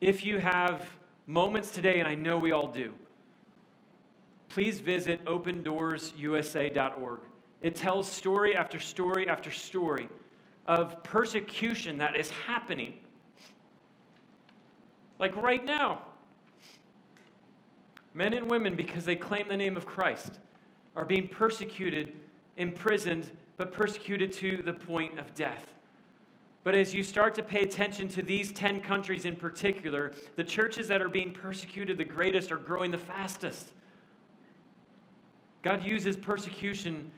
If 0.00 0.24
you 0.24 0.38
have 0.38 0.86
moments 1.26 1.70
today, 1.70 2.00
and 2.00 2.08
I 2.08 2.14
know 2.14 2.38
we 2.38 2.52
all 2.52 2.68
do, 2.68 2.92
please 4.50 4.80
visit 4.80 5.24
opendoorsusa.org. 5.24 7.20
It 7.62 7.74
tells 7.74 8.10
story 8.10 8.54
after 8.54 8.78
story 8.78 9.28
after 9.28 9.50
story 9.50 10.08
of 10.66 11.02
persecution 11.02 11.96
that 11.98 12.16
is 12.16 12.30
happening. 12.30 12.94
Like 15.18 15.36
right 15.36 15.64
now, 15.64 16.02
men 18.14 18.34
and 18.34 18.50
women, 18.50 18.74
because 18.74 19.04
they 19.04 19.16
claim 19.16 19.48
the 19.48 19.56
name 19.56 19.76
of 19.76 19.86
Christ, 19.86 20.38
are 20.96 21.04
being 21.04 21.28
persecuted, 21.28 22.12
imprisoned, 22.56 23.30
but 23.56 23.72
persecuted 23.72 24.32
to 24.32 24.62
the 24.62 24.72
point 24.72 25.18
of 25.18 25.34
death. 25.34 25.66
But 26.64 26.74
as 26.74 26.92
you 26.92 27.02
start 27.02 27.34
to 27.36 27.42
pay 27.42 27.60
attention 27.62 28.08
to 28.08 28.22
these 28.22 28.52
10 28.52 28.80
countries 28.80 29.24
in 29.24 29.36
particular, 29.36 30.12
the 30.36 30.44
churches 30.44 30.88
that 30.88 31.00
are 31.00 31.08
being 31.08 31.32
persecuted 31.32 31.96
the 31.96 32.04
greatest 32.04 32.50
are 32.52 32.58
growing 32.58 32.90
the 32.90 32.98
fastest. 32.98 33.72
God 35.62 35.84
uses 35.84 36.16
persecution 36.16 37.10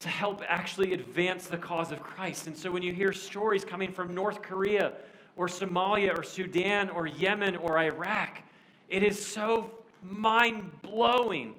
to 0.00 0.08
help 0.08 0.42
actually 0.48 0.94
advance 0.94 1.46
the 1.46 1.56
cause 1.56 1.92
of 1.92 2.02
Christ. 2.02 2.46
And 2.46 2.56
so 2.56 2.70
when 2.70 2.82
you 2.82 2.92
hear 2.92 3.12
stories 3.12 3.64
coming 3.64 3.92
from 3.92 4.14
North 4.14 4.42
Korea 4.42 4.92
or 5.36 5.46
Somalia 5.46 6.16
or 6.16 6.22
Sudan 6.22 6.90
or 6.90 7.06
Yemen 7.06 7.56
or 7.56 7.78
Iraq, 7.78 8.42
it 8.88 9.02
is 9.02 9.24
so 9.24 9.70
mind 10.02 10.70
blowing 10.82 11.54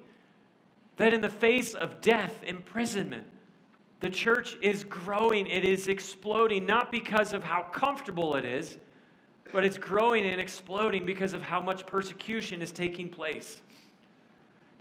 that 0.96 1.12
in 1.12 1.20
the 1.20 1.28
face 1.28 1.74
of 1.74 2.00
death, 2.00 2.42
imprisonment, 2.46 3.26
the 4.00 4.10
church 4.10 4.56
is 4.60 4.84
growing, 4.84 5.46
it 5.46 5.64
is 5.64 5.88
exploding, 5.88 6.66
not 6.66 6.92
because 6.92 7.32
of 7.32 7.42
how 7.42 7.62
comfortable 7.62 8.36
it 8.36 8.44
is, 8.44 8.76
but 9.52 9.64
it's 9.64 9.78
growing 9.78 10.26
and 10.26 10.40
exploding 10.40 11.06
because 11.06 11.32
of 11.32 11.40
how 11.40 11.60
much 11.60 11.86
persecution 11.86 12.60
is 12.60 12.70
taking 12.70 13.08
place. 13.08 13.62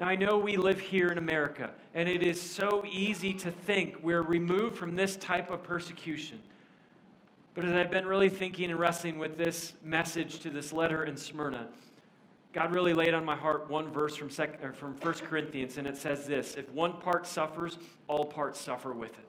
I 0.03 0.15
know 0.15 0.37
we 0.37 0.57
live 0.57 0.79
here 0.79 1.09
in 1.09 1.17
America, 1.17 1.69
and 1.93 2.09
it 2.09 2.23
is 2.23 2.41
so 2.41 2.83
easy 2.89 3.33
to 3.35 3.51
think 3.51 3.97
we're 4.01 4.21
removed 4.21 4.75
from 4.75 4.95
this 4.95 5.15
type 5.17 5.51
of 5.51 5.63
persecution. 5.63 6.39
But 7.53 7.65
as 7.65 7.73
I've 7.73 7.91
been 7.91 8.07
really 8.07 8.29
thinking 8.29 8.71
and 8.71 8.79
wrestling 8.79 9.19
with 9.19 9.37
this 9.37 9.73
message 9.83 10.39
to 10.39 10.49
this 10.49 10.73
letter 10.73 11.03
in 11.03 11.15
Smyrna, 11.15 11.67
God 12.53 12.73
really 12.73 12.93
laid 12.93 13.13
on 13.13 13.23
my 13.23 13.35
heart 13.35 13.69
one 13.69 13.89
verse 13.91 14.15
from, 14.15 14.29
sec- 14.29 14.75
from 14.75 14.95
1 14.95 15.13
Corinthians, 15.15 15.77
and 15.77 15.87
it 15.87 15.97
says 15.97 16.25
this 16.25 16.55
If 16.55 16.69
one 16.71 16.93
part 16.93 17.27
suffers, 17.27 17.77
all 18.07 18.25
parts 18.25 18.59
suffer 18.59 18.93
with 18.93 19.11
it. 19.11 19.27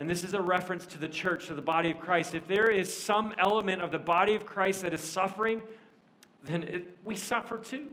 And 0.00 0.10
this 0.10 0.24
is 0.24 0.34
a 0.34 0.42
reference 0.42 0.86
to 0.86 0.98
the 0.98 1.08
church, 1.08 1.46
to 1.46 1.54
the 1.54 1.62
body 1.62 1.90
of 1.90 2.00
Christ. 2.00 2.34
If 2.34 2.48
there 2.48 2.70
is 2.70 2.94
some 2.94 3.34
element 3.38 3.80
of 3.80 3.92
the 3.92 3.98
body 3.98 4.34
of 4.34 4.44
Christ 4.44 4.82
that 4.82 4.92
is 4.92 5.00
suffering, 5.00 5.62
then 6.42 6.64
it, 6.64 6.98
we 7.04 7.16
suffer 7.16 7.58
too. 7.58 7.88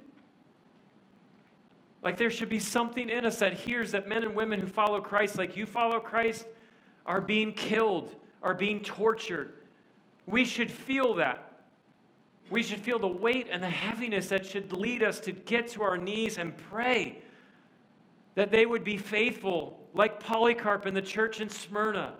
Like 2.03 2.17
there 2.17 2.31
should 2.31 2.49
be 2.49 2.59
something 2.59 3.09
in 3.09 3.25
us 3.25 3.39
that 3.39 3.53
hears 3.53 3.91
that 3.91 4.07
men 4.07 4.23
and 4.23 4.35
women 4.35 4.59
who 4.59 4.67
follow 4.67 5.01
Christ, 5.01 5.37
like 5.37 5.55
you 5.55 5.65
follow 5.65 5.99
Christ, 5.99 6.47
are 7.05 7.21
being 7.21 7.53
killed, 7.53 8.15
are 8.41 8.53
being 8.53 8.81
tortured. 8.81 9.53
We 10.25 10.45
should 10.45 10.71
feel 10.71 11.15
that. 11.15 11.47
We 12.49 12.63
should 12.63 12.79
feel 12.79 12.99
the 12.99 13.07
weight 13.07 13.47
and 13.49 13.61
the 13.63 13.69
heaviness 13.69 14.27
that 14.29 14.45
should 14.45 14.73
lead 14.73 15.03
us 15.03 15.19
to 15.21 15.31
get 15.31 15.69
to 15.69 15.83
our 15.83 15.97
knees 15.97 16.37
and 16.37 16.55
pray 16.57 17.19
that 18.35 18.51
they 18.51 18.65
would 18.65 18.83
be 18.83 18.97
faithful, 18.97 19.79
like 19.93 20.19
Polycarp 20.19 20.85
in 20.85 20.93
the 20.93 21.01
church 21.01 21.39
in 21.39 21.49
Smyrna, 21.49 22.13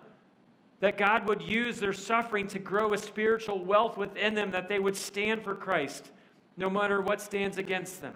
that 0.80 0.96
God 0.96 1.28
would 1.28 1.42
use 1.42 1.78
their 1.78 1.92
suffering 1.92 2.46
to 2.48 2.58
grow 2.58 2.92
a 2.92 2.98
spiritual 2.98 3.64
wealth 3.64 3.96
within 3.96 4.34
them, 4.34 4.50
that 4.50 4.68
they 4.68 4.78
would 4.78 4.96
stand 4.96 5.42
for 5.42 5.54
Christ 5.54 6.10
no 6.56 6.68
matter 6.68 7.00
what 7.00 7.20
stands 7.20 7.58
against 7.58 8.02
them. 8.02 8.14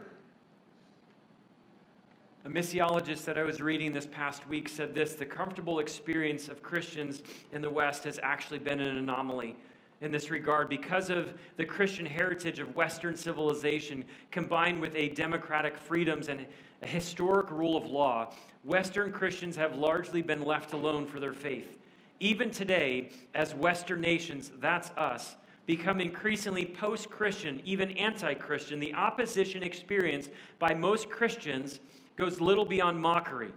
A 2.46 2.48
missiologist 2.48 3.24
that 3.24 3.36
I 3.36 3.42
was 3.42 3.60
reading 3.60 3.92
this 3.92 4.06
past 4.06 4.46
week 4.46 4.68
said 4.68 4.94
this 4.94 5.14
the 5.14 5.26
comfortable 5.26 5.80
experience 5.80 6.46
of 6.46 6.62
Christians 6.62 7.24
in 7.52 7.60
the 7.60 7.68
West 7.68 8.04
has 8.04 8.20
actually 8.22 8.60
been 8.60 8.78
an 8.78 8.98
anomaly 8.98 9.56
in 10.00 10.12
this 10.12 10.30
regard 10.30 10.68
because 10.68 11.10
of 11.10 11.34
the 11.56 11.64
Christian 11.64 12.06
heritage 12.06 12.60
of 12.60 12.76
Western 12.76 13.16
civilization 13.16 14.04
combined 14.30 14.80
with 14.80 14.94
a 14.94 15.08
democratic 15.08 15.76
freedoms 15.76 16.28
and 16.28 16.46
a 16.82 16.86
historic 16.86 17.50
rule 17.50 17.76
of 17.76 17.86
law. 17.86 18.32
Western 18.62 19.10
Christians 19.10 19.56
have 19.56 19.74
largely 19.74 20.22
been 20.22 20.44
left 20.44 20.72
alone 20.72 21.04
for 21.04 21.18
their 21.18 21.34
faith. 21.34 21.78
Even 22.20 22.52
today, 22.52 23.10
as 23.34 23.56
Western 23.56 24.00
nations, 24.00 24.52
that's 24.60 24.90
us, 24.90 25.34
become 25.66 26.00
increasingly 26.00 26.64
post 26.64 27.10
Christian, 27.10 27.60
even 27.64 27.90
anti 27.96 28.34
Christian, 28.34 28.78
the 28.78 28.94
opposition 28.94 29.64
experienced 29.64 30.30
by 30.60 30.74
most 30.74 31.10
Christians 31.10 31.80
goes 32.16 32.40
little 32.40 32.64
beyond 32.64 33.00
mockery. 33.00 33.52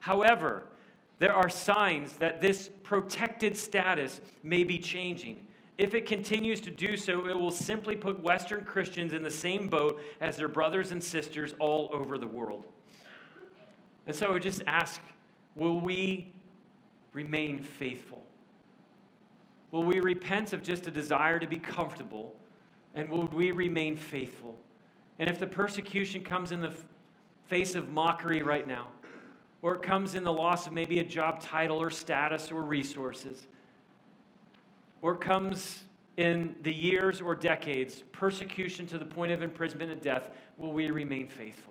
However, 0.00 0.64
there 1.18 1.34
are 1.34 1.48
signs 1.48 2.14
that 2.14 2.40
this 2.40 2.70
protected 2.82 3.56
status 3.56 4.20
may 4.42 4.64
be 4.64 4.78
changing. 4.78 5.46
If 5.78 5.94
it 5.94 6.06
continues 6.06 6.60
to 6.62 6.70
do 6.70 6.96
so, 6.96 7.26
it 7.26 7.38
will 7.38 7.50
simply 7.50 7.96
put 7.96 8.22
Western 8.22 8.64
Christians 8.64 9.12
in 9.12 9.22
the 9.22 9.30
same 9.30 9.68
boat 9.68 10.00
as 10.20 10.36
their 10.36 10.48
brothers 10.48 10.92
and 10.92 11.02
sisters 11.02 11.54
all 11.58 11.90
over 11.92 12.18
the 12.18 12.26
world. 12.26 12.64
And 14.06 14.16
so 14.16 14.34
I 14.34 14.38
just 14.38 14.62
ask 14.66 15.00
will 15.56 15.80
we 15.80 16.32
remain 17.12 17.62
faithful? 17.62 18.22
Will 19.72 19.84
we 19.84 20.00
repent 20.00 20.52
of 20.52 20.62
just 20.62 20.86
a 20.86 20.90
desire 20.90 21.38
to 21.38 21.46
be 21.46 21.58
comfortable? 21.58 22.34
And 22.94 23.08
will 23.08 23.26
we 23.28 23.52
remain 23.52 23.96
faithful? 23.96 24.58
And 25.18 25.28
if 25.28 25.38
the 25.38 25.46
persecution 25.46 26.22
comes 26.22 26.50
in 26.50 26.60
the 26.60 26.72
face 27.50 27.74
of 27.74 27.88
mockery 27.90 28.42
right 28.42 28.68
now, 28.68 28.86
or 29.60 29.74
it 29.74 29.82
comes 29.82 30.14
in 30.14 30.22
the 30.22 30.32
loss 30.32 30.68
of 30.68 30.72
maybe 30.72 31.00
a 31.00 31.04
job 31.04 31.40
title 31.40 31.82
or 31.82 31.90
status 31.90 32.52
or 32.52 32.62
resources, 32.62 33.48
or 35.02 35.14
it 35.14 35.20
comes 35.20 35.82
in 36.16 36.54
the 36.62 36.72
years 36.72 37.20
or 37.20 37.34
decades, 37.34 38.04
persecution 38.12 38.86
to 38.86 38.98
the 38.98 39.04
point 39.04 39.32
of 39.32 39.42
imprisonment 39.42 39.90
and 39.90 40.00
death, 40.00 40.30
will 40.58 40.72
we 40.72 40.90
remain 40.90 41.26
faithful? 41.28 41.69